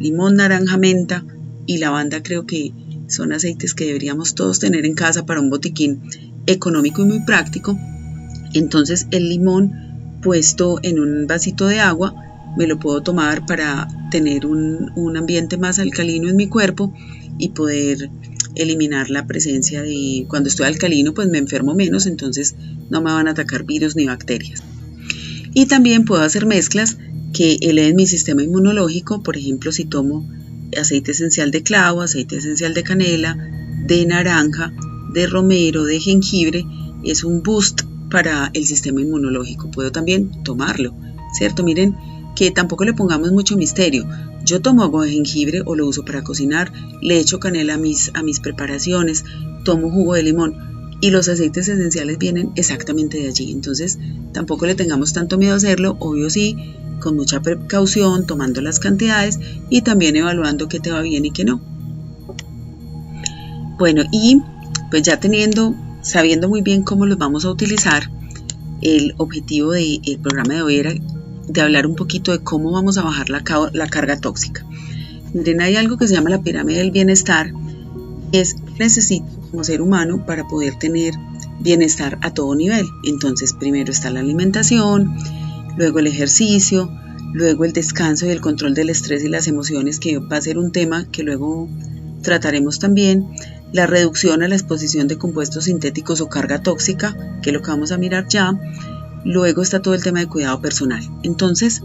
limón, 0.00 0.36
naranja, 0.36 0.78
menta 0.78 1.22
y 1.66 1.78
lavanda 1.78 2.22
creo 2.22 2.46
que 2.46 2.72
son 3.08 3.32
aceites 3.32 3.74
que 3.74 3.84
deberíamos 3.84 4.34
todos 4.34 4.58
tener 4.58 4.86
en 4.86 4.94
casa 4.94 5.26
para 5.26 5.40
un 5.40 5.50
botiquín 5.50 6.00
económico 6.46 7.02
y 7.02 7.06
muy 7.08 7.20
práctico. 7.26 7.78
Entonces 8.54 9.06
el 9.10 9.28
limón 9.28 9.84
puesto 10.24 10.80
en 10.82 10.98
un 10.98 11.26
vasito 11.26 11.66
de 11.66 11.80
agua, 11.80 12.14
me 12.56 12.66
lo 12.66 12.78
puedo 12.78 13.02
tomar 13.02 13.44
para 13.46 13.86
tener 14.10 14.46
un, 14.46 15.16
ambiente 15.16 15.58
más 15.58 15.78
alcalino 15.78 16.28
en 16.28 16.36
mi 16.36 16.48
cuerpo 16.48 16.92
y 17.38 17.50
poder 17.50 18.10
eliminar 18.56 19.10
la 19.10 19.26
presencia 19.26 19.82
de 19.82 20.24
cuando 20.28 20.48
estoy 20.48 20.66
alcalino 20.66 21.12
pues 21.12 21.28
me 21.28 21.38
enfermo 21.38 21.74
menos 21.74 22.06
entonces 22.06 22.56
no 22.90 23.00
me 23.00 23.12
van 23.12 23.28
a 23.28 23.32
atacar 23.32 23.64
virus 23.64 23.96
ni 23.96 24.06
bacterias. 24.06 24.62
Y 25.52 25.66
también 25.66 26.04
puedo 26.04 26.22
hacer 26.22 26.46
mezclas 26.46 26.96
que 27.32 27.58
eleven 27.60 27.96
mi 27.96 28.06
sistema 28.06 28.42
inmunológico 28.42 29.22
por 29.22 29.36
ejemplo 29.36 29.72
si 29.72 29.84
tomo 29.84 30.28
aceite 30.80 31.12
esencial 31.12 31.50
de 31.50 31.62
clavo 31.62 32.00
aceite 32.00 32.36
esencial 32.36 32.74
de 32.74 32.82
canela 32.82 33.36
de 33.86 34.06
naranja 34.06 34.72
de 35.12 35.26
romero 35.26 35.84
de 35.84 36.00
jengibre 36.00 36.64
es 37.04 37.24
un 37.24 37.42
boost 37.42 37.82
para 38.14 38.48
el 38.54 38.64
sistema 38.64 39.00
inmunológico. 39.00 39.72
Puedo 39.72 39.90
también 39.90 40.44
tomarlo, 40.44 40.94
¿cierto? 41.36 41.64
Miren 41.64 41.96
que 42.36 42.52
tampoco 42.52 42.84
le 42.84 42.92
pongamos 42.92 43.32
mucho 43.32 43.56
misterio. 43.56 44.06
Yo 44.44 44.62
tomo 44.62 44.84
agua 44.84 45.04
de 45.04 45.10
jengibre 45.10 45.62
o 45.66 45.74
lo 45.74 45.88
uso 45.88 46.04
para 46.04 46.22
cocinar, 46.22 46.72
le 47.02 47.18
echo 47.18 47.40
canela 47.40 47.74
a 47.74 47.76
mis, 47.76 48.12
a 48.14 48.22
mis 48.22 48.38
preparaciones, 48.38 49.24
tomo 49.64 49.90
jugo 49.90 50.14
de 50.14 50.22
limón 50.22 50.54
y 51.00 51.10
los 51.10 51.28
aceites 51.28 51.66
esenciales 51.66 52.18
vienen 52.18 52.52
exactamente 52.54 53.18
de 53.18 53.26
allí. 53.26 53.50
Entonces 53.50 53.98
tampoco 54.30 54.66
le 54.66 54.76
tengamos 54.76 55.12
tanto 55.12 55.36
miedo 55.36 55.54
a 55.54 55.56
hacerlo, 55.56 55.96
obvio 55.98 56.30
sí, 56.30 56.56
con 57.00 57.16
mucha 57.16 57.42
precaución, 57.42 58.28
tomando 58.28 58.60
las 58.60 58.78
cantidades 58.78 59.40
y 59.70 59.82
también 59.82 60.14
evaluando 60.14 60.68
qué 60.68 60.78
te 60.78 60.92
va 60.92 61.02
bien 61.02 61.24
y 61.24 61.32
qué 61.32 61.44
no. 61.44 61.60
Bueno, 63.76 64.04
y 64.12 64.40
pues 64.92 65.02
ya 65.02 65.18
teniendo 65.18 65.74
sabiendo 66.04 66.48
muy 66.48 66.60
bien 66.60 66.82
cómo 66.82 67.06
los 67.06 67.18
vamos 67.18 67.44
a 67.44 67.50
utilizar, 67.50 68.10
el 68.82 69.14
objetivo 69.16 69.72
del 69.72 70.18
programa 70.22 70.54
de 70.54 70.62
hoy 70.62 70.76
era 70.76 70.94
de 71.48 71.60
hablar 71.60 71.86
un 71.86 71.96
poquito 71.96 72.30
de 72.32 72.40
cómo 72.40 72.70
vamos 72.70 72.98
a 72.98 73.02
bajar 73.02 73.30
la, 73.30 73.42
la 73.72 73.88
carga 73.88 74.20
tóxica. 74.20 74.64
Miren, 75.32 75.62
hay 75.62 75.76
algo 75.76 75.96
que 75.96 76.06
se 76.06 76.14
llama 76.14 76.30
la 76.30 76.42
pirámide 76.42 76.78
del 76.78 76.90
bienestar, 76.90 77.52
es 78.32 78.56
necesito 78.78 79.26
como 79.50 79.64
ser 79.64 79.80
humano 79.80 80.24
para 80.26 80.46
poder 80.46 80.78
tener 80.78 81.14
bienestar 81.60 82.18
a 82.20 82.32
todo 82.32 82.54
nivel. 82.54 82.86
Entonces, 83.04 83.54
primero 83.54 83.90
está 83.90 84.10
la 84.10 84.20
alimentación, 84.20 85.16
luego 85.76 86.00
el 86.00 86.06
ejercicio, 86.06 86.90
luego 87.32 87.64
el 87.64 87.72
descanso 87.72 88.26
y 88.26 88.30
el 88.30 88.40
control 88.40 88.74
del 88.74 88.90
estrés 88.90 89.24
y 89.24 89.28
las 89.28 89.48
emociones, 89.48 89.98
que 89.98 90.18
va 90.18 90.36
a 90.36 90.42
ser 90.42 90.58
un 90.58 90.70
tema 90.70 91.06
que 91.10 91.22
luego 91.22 91.68
trataremos 92.22 92.78
también 92.78 93.26
la 93.74 93.88
reducción 93.88 94.44
a 94.44 94.48
la 94.48 94.54
exposición 94.54 95.08
de 95.08 95.18
compuestos 95.18 95.64
sintéticos 95.64 96.20
o 96.20 96.28
carga 96.28 96.62
tóxica, 96.62 97.16
que 97.42 97.50
es 97.50 97.54
lo 97.54 97.60
que 97.60 97.72
vamos 97.72 97.90
a 97.90 97.98
mirar 97.98 98.28
ya. 98.28 98.52
Luego 99.24 99.62
está 99.62 99.82
todo 99.82 99.94
el 99.94 100.02
tema 100.02 100.20
de 100.20 100.28
cuidado 100.28 100.60
personal. 100.60 101.02
Entonces, 101.24 101.82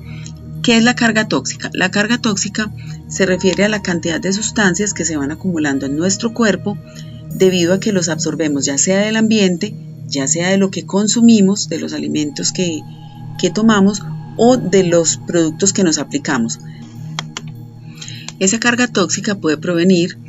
¿qué 0.62 0.78
es 0.78 0.84
la 0.84 0.95
carga 0.95 1.28
tóxica? 1.28 1.71
La 1.73 1.89
carga 1.89 2.19
tóxica 2.19 2.71
se 3.08 3.25
refiere 3.25 3.63
a 3.63 3.69
la 3.69 3.82
cantidad 3.82 4.21
de 4.21 4.32
sustancias 4.32 4.93
que 4.93 5.04
se 5.04 5.17
van 5.17 5.32
acumulando 5.32 5.88
en 5.88 5.97
nuestro 5.97 6.32
cuerpo 6.32 6.78
debido 7.34 7.73
a 7.73 7.80
que 7.80 7.91
los 7.91 8.08
absorbemos 8.08 8.65
ya 8.65 8.78
sea 8.78 8.99
del 8.99 9.17
ambiente, 9.17 9.73
ya 10.06 10.28
sea 10.28 10.49
de 10.49 10.60
lo 10.60 10.69
que 10.69 10.86
consumimos, 10.86 11.69
de 11.69 11.80
los 11.80 11.93
alimentos 11.93 12.52
que, 12.52 12.82
que 13.39 13.49
tomamos 13.49 14.04
o 14.38 14.58
de 14.58 14.84
los 14.84 15.17
productos 15.17 15.73
que 15.73 15.84
nos 15.84 15.97
aplicamos. 15.97 16.60
Esa 18.38 18.60
carga 18.60 18.88
tóxica 18.88 19.34
puede 19.34 19.58
provenir 19.58 20.19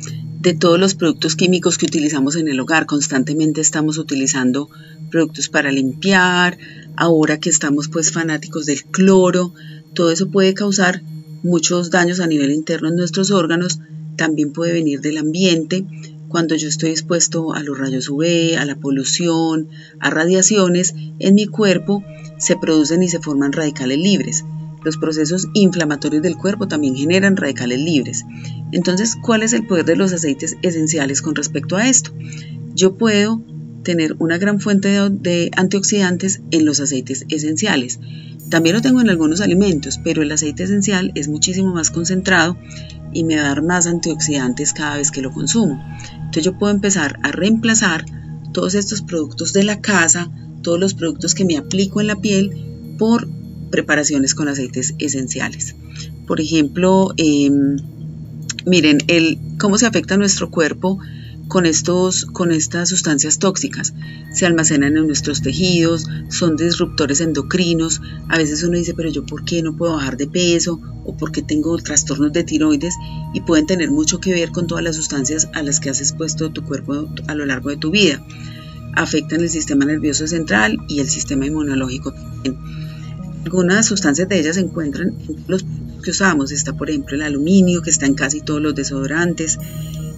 de 0.41 0.55
todos 0.55 0.79
los 0.79 0.95
productos 0.95 1.35
químicos 1.35 1.77
que 1.77 1.85
utilizamos 1.85 2.35
en 2.35 2.47
el 2.47 2.59
hogar. 2.59 2.87
Constantemente 2.87 3.61
estamos 3.61 3.97
utilizando 3.99 4.69
productos 5.11 5.49
para 5.49 5.71
limpiar, 5.71 6.57
ahora 6.95 7.39
que 7.39 7.49
estamos 7.49 7.89
pues 7.89 8.11
fanáticos 8.11 8.65
del 8.65 8.83
cloro, 8.83 9.53
todo 9.93 10.11
eso 10.11 10.29
puede 10.29 10.53
causar 10.53 11.03
muchos 11.43 11.91
daños 11.91 12.19
a 12.19 12.27
nivel 12.27 12.51
interno 12.51 12.89
en 12.89 12.95
nuestros 12.95 13.29
órganos, 13.29 13.79
también 14.15 14.51
puede 14.51 14.73
venir 14.73 15.01
del 15.01 15.17
ambiente, 15.17 15.85
cuando 16.27 16.55
yo 16.55 16.69
estoy 16.69 16.91
expuesto 16.91 17.53
a 17.53 17.61
los 17.61 17.77
rayos 17.77 18.09
UV, 18.09 18.57
a 18.57 18.65
la 18.65 18.77
polución, 18.77 19.67
a 19.99 20.09
radiaciones, 20.09 20.95
en 21.19 21.35
mi 21.35 21.45
cuerpo 21.45 22.03
se 22.37 22.55
producen 22.55 23.03
y 23.03 23.09
se 23.09 23.19
forman 23.19 23.51
radicales 23.51 23.99
libres. 23.99 24.45
Los 24.83 24.97
procesos 24.97 25.47
inflamatorios 25.53 26.23
del 26.23 26.37
cuerpo 26.37 26.67
también 26.67 26.95
generan 26.95 27.37
radicales 27.37 27.79
libres. 27.79 28.25
Entonces, 28.71 29.15
¿cuál 29.15 29.43
es 29.43 29.53
el 29.53 29.67
poder 29.67 29.85
de 29.85 29.95
los 29.95 30.11
aceites 30.13 30.57
esenciales 30.61 31.21
con 31.21 31.35
respecto 31.35 31.77
a 31.77 31.87
esto? 31.87 32.11
Yo 32.73 32.97
puedo 32.97 33.41
tener 33.83 34.15
una 34.19 34.37
gran 34.37 34.59
fuente 34.59 34.89
de, 35.09 35.51
antioxidantes 35.55 36.41
en 36.51 36.65
los 36.65 36.79
aceites 36.79 37.25
esenciales. 37.29 37.99
También 38.49 38.75
lo 38.75 38.81
tengo 38.81 39.01
en 39.01 39.09
algunos 39.09 39.41
alimentos, 39.41 39.99
pero 40.03 40.21
el 40.21 40.31
aceite 40.31 40.63
esencial 40.63 41.11
es 41.15 41.27
muchísimo 41.27 41.73
más 41.73 41.89
concentrado 41.89 42.57
y 43.13 43.23
me 43.23 43.35
va 43.35 43.43
a 43.43 43.47
dar 43.49 43.63
más 43.63 43.87
antioxidantes 43.87 44.73
cada 44.73 44.97
vez 44.97 45.11
que 45.11 45.21
lo 45.21 45.31
consumo. 45.31 45.83
Entonces 46.13 46.43
yo 46.43 46.57
puedo 46.57 46.73
empezar 46.73 47.19
a 47.23 47.31
reemplazar 47.31 48.05
todos 48.51 48.75
estos 48.75 49.01
productos 49.01 49.53
de 49.53 49.63
la 49.63 49.79
casa, 49.79 50.29
todos 50.61 50.79
los 50.79 50.93
productos 50.93 51.33
que 51.33 51.45
me 51.45 51.57
aplico 51.57 52.01
en 52.01 52.07
la 52.07 52.17
piel 52.17 52.95
por 52.97 53.27
preparaciones 53.71 54.35
con 54.35 54.47
aceites 54.47 54.93
esenciales. 54.99 55.75
Por 56.27 56.39
ejemplo, 56.39 57.13
em, 57.17 57.77
miren, 58.65 58.99
el, 59.07 59.39
cómo 59.57 59.77
se 59.77 59.87
afecta 59.87 60.17
nuestro 60.17 60.51
cuerpo 60.51 60.99
con, 61.51 61.65
estos, 61.65 62.25
con 62.25 62.51
estas 62.53 62.87
sustancias 62.87 63.37
tóxicas. 63.37 63.93
Se 64.31 64.45
almacenan 64.45 64.95
en 64.95 65.05
nuestros 65.05 65.41
tejidos, 65.41 66.07
son 66.29 66.55
disruptores 66.55 67.19
endocrinos. 67.19 68.01
A 68.29 68.37
veces 68.37 68.63
uno 68.63 68.77
dice, 68.77 68.93
pero 68.93 69.09
yo 69.09 69.25
por 69.25 69.43
qué 69.43 69.61
no 69.61 69.75
puedo 69.75 69.95
bajar 69.95 70.15
de 70.15 70.27
peso 70.27 70.79
o 71.03 71.17
por 71.17 71.33
qué 71.33 71.41
tengo 71.41 71.77
trastornos 71.77 72.31
de 72.31 72.45
tiroides 72.45 72.95
y 73.33 73.41
pueden 73.41 73.65
tener 73.65 73.91
mucho 73.91 74.21
que 74.21 74.33
ver 74.33 74.51
con 74.51 74.65
todas 74.65 74.83
las 74.83 74.95
sustancias 74.95 75.49
a 75.53 75.61
las 75.61 75.81
que 75.81 75.89
has 75.89 75.99
expuesto 75.99 76.51
tu 76.51 76.63
cuerpo 76.63 77.09
a 77.27 77.35
lo 77.35 77.45
largo 77.45 77.69
de 77.69 77.75
tu 77.75 77.91
vida. 77.91 78.25
Afectan 78.95 79.41
el 79.41 79.49
sistema 79.49 79.83
nervioso 79.83 80.27
central 80.27 80.77
y 80.87 81.01
el 81.01 81.09
sistema 81.09 81.45
inmunológico 81.47 82.13
Algunas 83.43 83.85
sustancias 83.85 84.29
de 84.29 84.39
ellas 84.39 84.55
se 84.55 84.61
encuentran 84.61 85.15
en 85.27 85.43
los 85.47 85.65
que 86.03 86.11
usamos. 86.11 86.51
Está, 86.51 86.73
por 86.73 86.89
ejemplo, 86.89 87.15
el 87.15 87.23
aluminio, 87.23 87.81
que 87.81 87.89
está 87.89 88.05
en 88.05 88.13
casi 88.13 88.41
todos 88.41 88.61
los 88.61 88.75
desodorantes, 88.75 89.57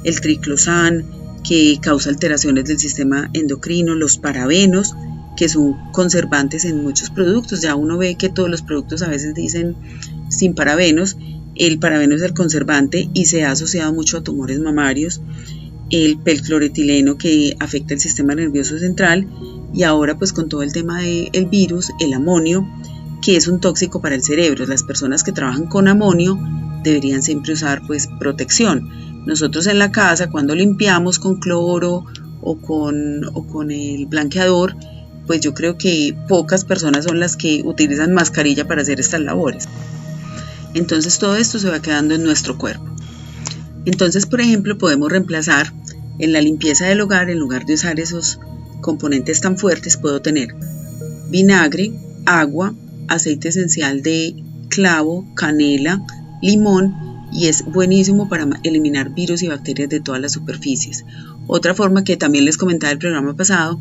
el 0.04 0.20
triclosan, 0.20 1.06
que 1.44 1.78
causa 1.82 2.10
alteraciones 2.10 2.66
del 2.66 2.80
sistema 2.80 3.30
endocrino, 3.34 3.96
los 3.96 4.18
parabenos, 4.18 4.96
que 5.36 5.50
son 5.50 5.92
conservantes 5.92 6.66
en 6.66 6.82
muchos 6.84 7.10
productos. 7.10 7.62
Ya 7.62 7.76
uno 7.76 7.98
ve 7.98 8.16
que 8.16 8.30
todos 8.30 8.50
los 8.50 8.62
productos 8.62 9.02
a 9.02 9.10
veces 9.10 9.34
dicen 9.34 9.76
sin 10.30 10.56
parabenos. 10.56 11.18
El 11.56 11.80
parabeno 11.80 12.16
es 12.16 12.22
el 12.22 12.34
conservante 12.34 13.10
y 13.14 13.26
se 13.26 13.44
ha 13.44 13.52
asociado 13.52 13.94
mucho 13.94 14.18
a 14.18 14.24
tumores 14.24 14.60
mamarios. 14.60 15.22
El 15.90 16.18
pelcloretileno 16.18 17.18
que 17.18 17.56
afecta 17.60 17.94
el 17.94 18.00
sistema 18.00 18.34
nervioso 18.34 18.80
central 18.80 19.28
y 19.74 19.84
ahora 19.84 20.18
pues 20.18 20.34
con 20.34 20.50
todo 20.50 20.64
el 20.64 20.72
tema 20.72 21.02
del 21.02 21.46
virus, 21.48 21.92
el 22.00 22.14
amonio, 22.14 22.68
que 23.24 23.36
es 23.38 23.48
un 23.48 23.60
tóxico 23.60 24.02
para 24.02 24.16
el 24.16 24.24
cerebro. 24.24 24.66
Las 24.66 24.84
personas 24.84 25.24
que 25.24 25.32
trabajan 25.32 25.68
con 25.68 25.88
amonio 25.88 26.40
deberían 26.84 27.24
siempre 27.24 27.54
usar 27.54 27.82
pues 27.88 28.08
protección 28.20 28.90
nosotros 29.26 29.68
en 29.68 29.80
la 29.80 29.92
casa, 29.92 30.30
cuando 30.30 30.54
limpiamos 30.54 31.18
con 31.18 31.38
cloro 31.38 32.06
o 32.42 32.58
con, 32.58 33.24
o 33.34 33.48
con 33.48 33.72
el 33.72 34.06
blanqueador, 34.06 34.76
pues 35.26 35.40
yo 35.40 35.54
creo 35.54 35.78
que 35.78 36.16
pocas 36.28 36.66
personas 36.66 37.06
son 37.06 37.20
las 37.20 37.38
que 37.38 37.62
utilizan 37.64 38.14
mascarilla 38.14 38.68
para 38.68 38.82
hacer 38.82 39.00
estas 39.00 39.22
labores. 39.22 39.70
Entonces 40.74 41.20
todo 41.20 41.38
esto 41.38 41.58
se 41.58 41.70
va 41.70 41.82
quedando 41.82 42.16
en 42.16 42.24
nuestro 42.24 42.58
cuerpo. 42.58 42.84
Entonces, 43.86 44.26
por 44.26 44.42
ejemplo, 44.42 44.78
podemos 44.78 45.10
reemplazar 45.10 45.72
en 46.20 46.34
la 46.34 46.42
limpieza 46.42 46.88
del 46.88 47.02
hogar, 47.02 47.30
en 47.30 47.40
lugar 47.40 47.66
de 47.66 47.76
usar 47.76 48.00
esos 48.00 48.40
componentes 48.82 49.40
tan 49.40 49.58
fuertes, 49.58 49.96
puedo 49.96 50.22
tener 50.22 50.54
vinagre, 51.30 51.94
agua, 52.26 52.76
aceite 53.14 53.50
esencial 53.50 54.02
de 54.02 54.36
clavo, 54.70 55.26
canela, 55.36 56.02
limón 56.42 56.96
y 57.32 57.48
es 57.48 57.66
buenísimo 57.66 58.30
para 58.30 58.48
eliminar 58.64 59.14
virus 59.14 59.42
y 59.44 59.48
bacterias 59.48 59.90
de 59.90 60.00
todas 60.00 60.22
las 60.22 60.34
superficies. 60.34 61.06
Otra 61.48 61.74
forma 61.74 62.04
que 62.04 62.18
también 62.18 62.46
les 62.46 62.58
comentaba 62.58 62.92
el 62.92 63.00
programa 63.00 63.36
pasado 63.36 63.80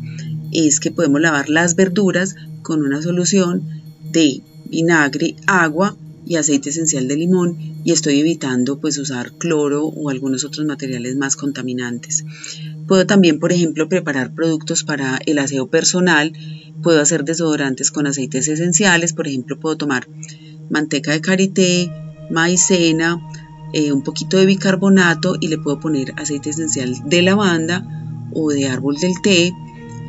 es 0.51 0.79
que 0.79 0.91
podemos 0.91 1.21
lavar 1.21 1.49
las 1.49 1.75
verduras 1.75 2.35
con 2.61 2.83
una 2.83 3.01
solución 3.01 3.63
de 4.11 4.41
vinagre, 4.65 5.35
agua 5.45 5.95
y 6.25 6.35
aceite 6.35 6.69
esencial 6.69 7.07
de 7.07 7.17
limón 7.17 7.57
y 7.83 7.91
estoy 7.91 8.19
evitando 8.19 8.79
pues 8.79 8.97
usar 8.97 9.33
cloro 9.33 9.85
o 9.85 10.09
algunos 10.09 10.43
otros 10.43 10.65
materiales 10.65 11.15
más 11.15 11.35
contaminantes. 11.35 12.25
Puedo 12.87 13.05
también, 13.05 13.39
por 13.39 13.51
ejemplo, 13.51 13.89
preparar 13.89 14.33
productos 14.33 14.83
para 14.83 15.19
el 15.25 15.39
aseo 15.39 15.67
personal, 15.67 16.33
puedo 16.81 17.01
hacer 17.01 17.23
desodorantes 17.23 17.91
con 17.91 18.07
aceites 18.07 18.47
esenciales, 18.47 19.13
por 19.13 19.27
ejemplo, 19.27 19.59
puedo 19.59 19.77
tomar 19.77 20.07
manteca 20.69 21.11
de 21.11 21.21
karité, 21.21 21.91
maicena, 22.29 23.21
eh, 23.73 23.91
un 23.91 24.03
poquito 24.03 24.37
de 24.37 24.45
bicarbonato 24.45 25.35
y 25.39 25.47
le 25.47 25.57
puedo 25.57 25.79
poner 25.79 26.13
aceite 26.17 26.51
esencial 26.51 26.95
de 27.05 27.21
lavanda 27.21 28.29
o 28.33 28.49
de 28.49 28.67
árbol 28.67 28.97
del 28.97 29.13
té 29.21 29.53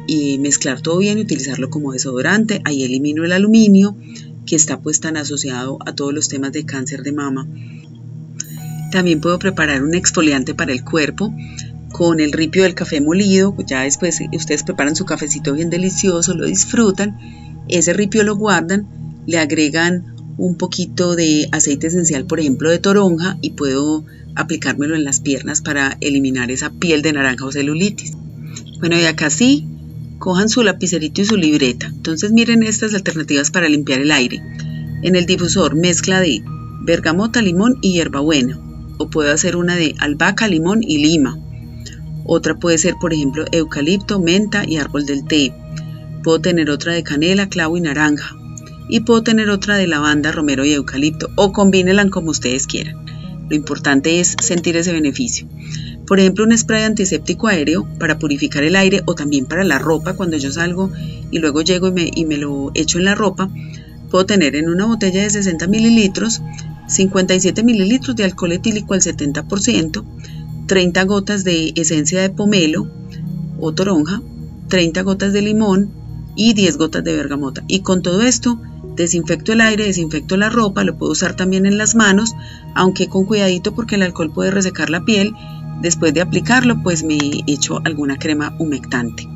y 0.06 0.38
mezclar 0.38 0.80
todo 0.80 0.98
bien 0.98 1.18
y 1.18 1.22
utilizarlo 1.22 1.70
como 1.70 1.92
desodorante. 1.92 2.60
Ahí 2.64 2.84
elimino 2.84 3.24
el 3.24 3.32
aluminio 3.32 3.96
que 4.46 4.56
está 4.56 4.80
pues 4.80 5.00
tan 5.00 5.16
asociado 5.16 5.78
a 5.86 5.94
todos 5.94 6.12
los 6.12 6.28
temas 6.28 6.52
de 6.52 6.64
cáncer 6.64 7.02
de 7.02 7.12
mama. 7.12 7.46
También 8.92 9.20
puedo 9.20 9.38
preparar 9.38 9.82
un 9.82 9.94
exfoliante 9.94 10.54
para 10.54 10.72
el 10.72 10.84
cuerpo 10.84 11.34
con 11.90 12.20
el 12.20 12.32
ripio 12.32 12.64
del 12.64 12.74
café 12.74 13.00
molido. 13.00 13.56
Ya 13.66 13.82
después 13.82 14.20
ustedes 14.32 14.62
preparan 14.62 14.96
su 14.96 15.04
cafecito 15.04 15.52
bien 15.52 15.70
delicioso, 15.70 16.34
lo 16.34 16.46
disfrutan. 16.46 17.18
Ese 17.68 17.92
ripio 17.92 18.22
lo 18.22 18.36
guardan, 18.36 18.86
le 19.26 19.38
agregan 19.38 20.14
un 20.36 20.56
poquito 20.56 21.16
de 21.16 21.48
aceite 21.52 21.86
esencial, 21.86 22.26
por 22.26 22.40
ejemplo, 22.40 22.70
de 22.70 22.78
toronja 22.78 23.38
y 23.40 23.50
puedo 23.50 24.04
aplicármelo 24.34 24.94
en 24.94 25.04
las 25.04 25.20
piernas 25.20 25.60
para 25.60 25.96
eliminar 26.00 26.50
esa 26.50 26.70
piel 26.70 27.02
de 27.02 27.12
naranja 27.12 27.46
o 27.46 27.52
celulitis. 27.52 28.12
Bueno, 28.80 28.98
y 28.98 29.04
acá 29.04 29.30
sí, 29.30 29.66
cojan 30.24 30.48
su 30.48 30.62
lapicerito 30.62 31.20
y 31.20 31.26
su 31.26 31.36
libreta. 31.36 31.88
Entonces 31.88 32.32
miren 32.32 32.62
estas 32.62 32.94
alternativas 32.94 33.50
para 33.50 33.68
limpiar 33.68 34.00
el 34.00 34.10
aire. 34.10 34.42
En 35.02 35.16
el 35.16 35.26
difusor 35.26 35.76
mezcla 35.76 36.18
de 36.22 36.42
bergamota, 36.80 37.42
limón 37.42 37.76
y 37.82 37.92
hierbabuena. 37.92 38.58
O 38.96 39.10
puedo 39.10 39.30
hacer 39.30 39.54
una 39.54 39.76
de 39.76 39.94
albahaca, 39.98 40.48
limón 40.48 40.82
y 40.82 40.96
lima. 40.96 41.38
Otra 42.24 42.54
puede 42.54 42.78
ser, 42.78 42.94
por 42.98 43.12
ejemplo, 43.12 43.44
eucalipto, 43.52 44.18
menta 44.18 44.64
y 44.66 44.78
árbol 44.78 45.04
del 45.04 45.26
té. 45.26 45.52
Puedo 46.22 46.40
tener 46.40 46.70
otra 46.70 46.94
de 46.94 47.02
canela, 47.02 47.50
clavo 47.50 47.76
y 47.76 47.82
naranja 47.82 48.34
y 48.88 49.00
puedo 49.00 49.22
tener 49.22 49.50
otra 49.50 49.76
de 49.76 49.86
lavanda, 49.86 50.32
romero 50.32 50.64
y 50.64 50.72
eucalipto 50.72 51.28
o 51.36 51.52
combínenla 51.52 52.08
como 52.08 52.30
ustedes 52.30 52.66
quieran. 52.66 53.04
Lo 53.50 53.56
importante 53.56 54.20
es 54.20 54.36
sentir 54.40 54.74
ese 54.78 54.92
beneficio. 54.92 55.46
Por 56.06 56.20
ejemplo, 56.20 56.44
un 56.44 56.56
spray 56.56 56.84
antiséptico 56.84 57.48
aéreo 57.48 57.86
para 57.98 58.18
purificar 58.18 58.64
el 58.64 58.76
aire 58.76 59.02
o 59.06 59.14
también 59.14 59.46
para 59.46 59.64
la 59.64 59.78
ropa 59.78 60.14
cuando 60.14 60.36
yo 60.36 60.52
salgo 60.52 60.90
y 61.30 61.38
luego 61.38 61.62
llego 61.62 61.88
y 61.96 62.24
me, 62.24 62.36
lo 62.36 62.70
echo 62.74 62.98
en 62.98 63.04
la 63.04 63.14
ropa. 63.14 63.50
Puedo 64.10 64.26
tener 64.26 64.54
en 64.56 64.68
una 64.68 64.86
botella 64.86 65.22
de 65.22 65.30
60 65.30 65.66
mililitros 65.66 66.42
57 66.86 67.62
mililitros 67.62 68.14
de 68.14 68.24
alcohol 68.24 68.52
etílico 68.52 68.92
al 68.92 69.00
70%, 69.00 70.04
30 70.66 71.04
gotas 71.04 71.42
de 71.42 71.72
esencia 71.76 72.20
de 72.20 72.28
pomelo 72.28 72.86
o 73.58 73.72
toronja, 73.72 74.20
30 74.68 75.02
gotas 75.02 75.32
de 75.32 75.40
limón 75.40 75.90
y 76.36 76.52
10 76.52 76.76
gotas 76.76 77.02
de 77.02 77.16
bergamota. 77.16 77.64
Y 77.68 77.80
con 77.80 78.02
todo 78.02 78.20
esto 78.20 78.60
Desinfecto 78.96 79.52
el 79.52 79.60
aire, 79.60 79.86
desinfecto 79.86 80.36
la 80.36 80.50
ropa, 80.50 80.84
lo 80.84 80.96
puedo 80.96 81.12
usar 81.12 81.34
también 81.34 81.66
en 81.66 81.78
las 81.78 81.96
manos, 81.96 82.34
aunque 82.74 83.08
con 83.08 83.24
cuidadito 83.24 83.74
porque 83.74 83.96
el 83.96 84.02
alcohol 84.02 84.32
puede 84.32 84.52
resecar 84.52 84.88
la 84.88 85.04
piel. 85.04 85.34
Después 85.80 86.14
de 86.14 86.20
aplicarlo, 86.20 86.82
pues 86.82 87.02
me 87.02 87.18
echo 87.46 87.80
alguna 87.84 88.16
crema 88.18 88.54
humectante. 88.58 89.28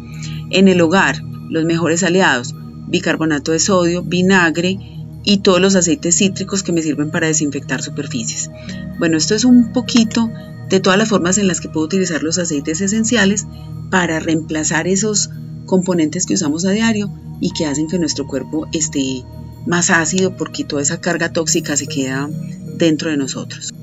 En 0.50 0.68
el 0.68 0.80
hogar, 0.80 1.22
los 1.48 1.64
mejores 1.64 2.02
aliados, 2.02 2.54
bicarbonato 2.88 3.52
de 3.52 3.58
sodio, 3.58 4.02
vinagre 4.02 4.78
y 5.24 5.38
todos 5.38 5.60
los 5.60 5.76
aceites 5.76 6.16
cítricos 6.16 6.62
que 6.62 6.72
me 6.72 6.82
sirven 6.82 7.10
para 7.10 7.26
desinfectar 7.26 7.82
superficies. 7.82 8.50
Bueno, 8.98 9.16
esto 9.16 9.34
es 9.34 9.44
un 9.44 9.72
poquito 9.72 10.30
de 10.68 10.80
todas 10.80 10.98
las 10.98 11.08
formas 11.08 11.38
en 11.38 11.48
las 11.48 11.60
que 11.60 11.68
puedo 11.68 11.86
utilizar 11.86 12.22
los 12.22 12.38
aceites 12.38 12.80
esenciales 12.80 13.46
para 13.90 14.20
reemplazar 14.20 14.86
esos 14.86 15.30
componentes 15.66 16.26
que 16.26 16.34
usamos 16.34 16.64
a 16.64 16.70
diario 16.70 17.10
y 17.40 17.50
que 17.50 17.66
hacen 17.66 17.88
que 17.88 17.98
nuestro 17.98 18.26
cuerpo 18.26 18.66
esté 18.72 19.22
más 19.66 19.90
ácido 19.90 20.36
porque 20.36 20.64
toda 20.64 20.82
esa 20.82 21.00
carga 21.00 21.32
tóxica 21.32 21.76
se 21.76 21.86
queda 21.86 22.28
dentro 22.76 23.10
de 23.10 23.16
nosotros. 23.16 23.74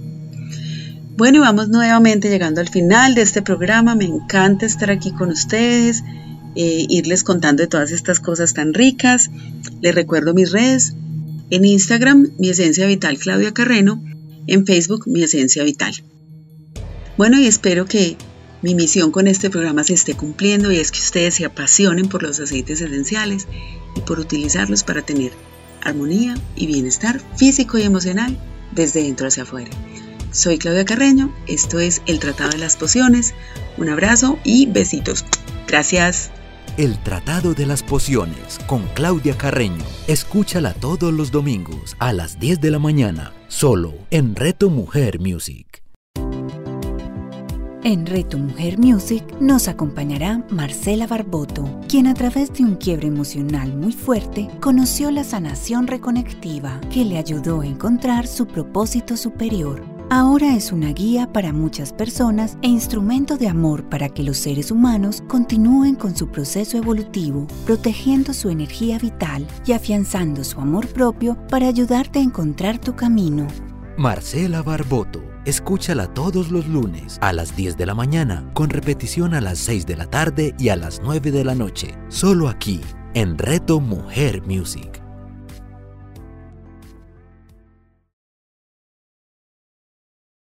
Bueno, 1.18 1.38
y 1.38 1.40
vamos 1.40 1.70
nuevamente 1.70 2.28
llegando 2.28 2.60
al 2.60 2.68
final 2.68 3.16
de 3.16 3.22
este 3.22 3.42
programa. 3.42 3.96
Me 3.96 4.04
encanta 4.04 4.66
estar 4.66 4.92
aquí 4.92 5.14
con 5.14 5.30
ustedes, 5.30 6.04
eh, 6.56 6.86
irles 6.90 7.24
contando 7.24 7.64
de 7.64 7.68
todas 7.68 7.92
estas 7.92 8.20
cosas 8.20 8.54
tan 8.54 8.74
ricas. 8.74 9.32
Les 9.82 9.96
recuerdo 9.96 10.34
mis 10.34 10.52
redes. 10.52 10.94
En 11.52 11.64
Instagram, 11.64 12.32
mi 12.38 12.50
esencia 12.50 12.86
vital 12.86 13.18
Claudia 13.18 13.54
Carreno. 13.54 14.04
En 14.48 14.66
Facebook, 14.66 15.08
mi 15.08 15.24
esencia 15.24 15.64
vital. 15.64 15.94
Bueno, 17.18 17.40
y 17.40 17.48
espero 17.48 17.86
que 17.86 18.18
mi 18.62 18.76
misión 18.76 19.12
con 19.12 19.28
este 19.28 19.50
programa 19.50 19.86
se 19.86 19.94
esté 19.94 20.16
cumpliendo 20.16 20.70
y 20.70 20.80
es 20.80 20.92
que 20.92 21.00
ustedes 21.00 21.36
se 21.36 21.46
apasionen 21.46 22.10
por 22.10 22.24
los 22.24 22.42
aceites 22.42 22.82
esenciales 22.82 23.48
y 23.96 24.02
por 24.02 24.20
utilizarlos 24.20 24.84
para 24.84 25.02
tener 25.02 25.32
armonía 25.82 26.36
y 26.58 26.68
bienestar 26.68 27.22
físico 27.38 27.78
y 27.78 27.84
emocional 27.84 28.38
desde 28.74 29.04
dentro 29.04 29.28
hacia 29.28 29.44
afuera. 29.44 29.72
Soy 30.36 30.58
Claudia 30.58 30.84
Carreño, 30.84 31.34
esto 31.48 31.80
es 31.80 32.02
El 32.08 32.20
Tratado 32.20 32.50
de 32.50 32.58
las 32.58 32.76
Pociones. 32.76 33.34
Un 33.78 33.88
abrazo 33.88 34.38
y 34.44 34.66
besitos. 34.66 35.24
Gracias. 35.66 36.30
El 36.76 37.02
Tratado 37.02 37.54
de 37.54 37.66
las 37.66 37.82
Pociones 37.82 38.60
con 38.68 38.86
Claudia 38.96 39.38
Carreño. 39.38 39.86
Escúchala 40.08 40.74
todos 40.74 41.14
los 41.14 41.32
domingos 41.32 41.96
a 42.00 42.12
las 42.12 42.38
10 42.38 42.60
de 42.60 42.70
la 42.70 42.80
mañana, 42.80 43.32
solo 43.48 43.94
en 44.12 44.36
Reto 44.36 44.70
Mujer 44.70 45.22
Music. 45.22 45.82
En 47.86 48.06
Reto 48.06 48.38
Mujer 48.38 48.78
Music 48.78 49.24
nos 49.40 49.70
acompañará 49.70 50.44
Marcela 50.50 51.08
Barboto, 51.08 51.80
quien 51.88 52.08
a 52.08 52.14
través 52.14 52.52
de 52.52 52.64
un 52.64 52.76
quiebre 52.76 53.08
emocional 53.08 53.74
muy 53.74 53.94
fuerte 53.94 54.50
conoció 54.60 55.12
la 55.12 55.24
sanación 55.24 55.88
reconectiva 55.88 56.82
que 56.92 57.06
le 57.06 57.18
ayudó 57.18 57.62
a 57.62 57.68
encontrar 57.68 58.28
su 58.28 58.48
propósito 58.48 59.16
superior 59.16 59.95
ahora 60.10 60.56
es 60.56 60.72
una 60.72 60.94
guía 60.94 61.32
para 61.32 61.54
muchas 61.54 61.94
personas 61.94 62.58
e 62.62 62.68
instrumento 62.68 63.38
de 63.38 63.48
amor 63.48 63.90
para 63.90 64.10
que 64.10 64.24
los 64.24 64.38
seres 64.38 64.72
humanos 64.72 65.24
continúen 65.28 65.96
con 65.96 66.16
su 66.16 66.28
proceso 66.28 66.78
evolutivo, 66.78 67.48
protegiendo 67.66 68.34
su 68.34 68.50
energía 68.50 69.00
vital 69.00 69.48
y 69.66 69.74
afianzando 69.74 70.44
su 70.44 70.60
amor 70.60 70.88
propio 70.88 71.38
para 71.50 71.68
ayudarte 71.68 72.20
a 72.20 72.24
encontrar 72.24 72.80
tu 72.80 72.96
camino. 72.96 73.48
Marcela 73.98 74.62
Barboto, 74.62 75.24
escúchala 75.46 76.14
todos 76.14 76.52
los 76.52 76.68
lunes 76.68 77.18
a 77.22 77.32
las 77.32 77.56
10 77.56 77.78
de 77.78 77.86
la 77.86 77.96
mañana, 77.96 78.50
con 78.54 78.70
repetición 78.70 79.34
a 79.34 79.42
las 79.42 79.58
6 79.60 79.86
de 79.86 79.96
la 79.96 80.06
tarde 80.08 80.54
y 80.60 80.70
a 80.70 80.76
las 80.76 81.02
9 81.02 81.32
de 81.32 81.44
la 81.46 81.56
noche, 81.56 81.98
solo 82.10 82.50
aquí, 82.50 82.82
en 83.14 83.38
Reto 83.38 83.80
Mujer 83.80 84.42
Music. 84.46 85.05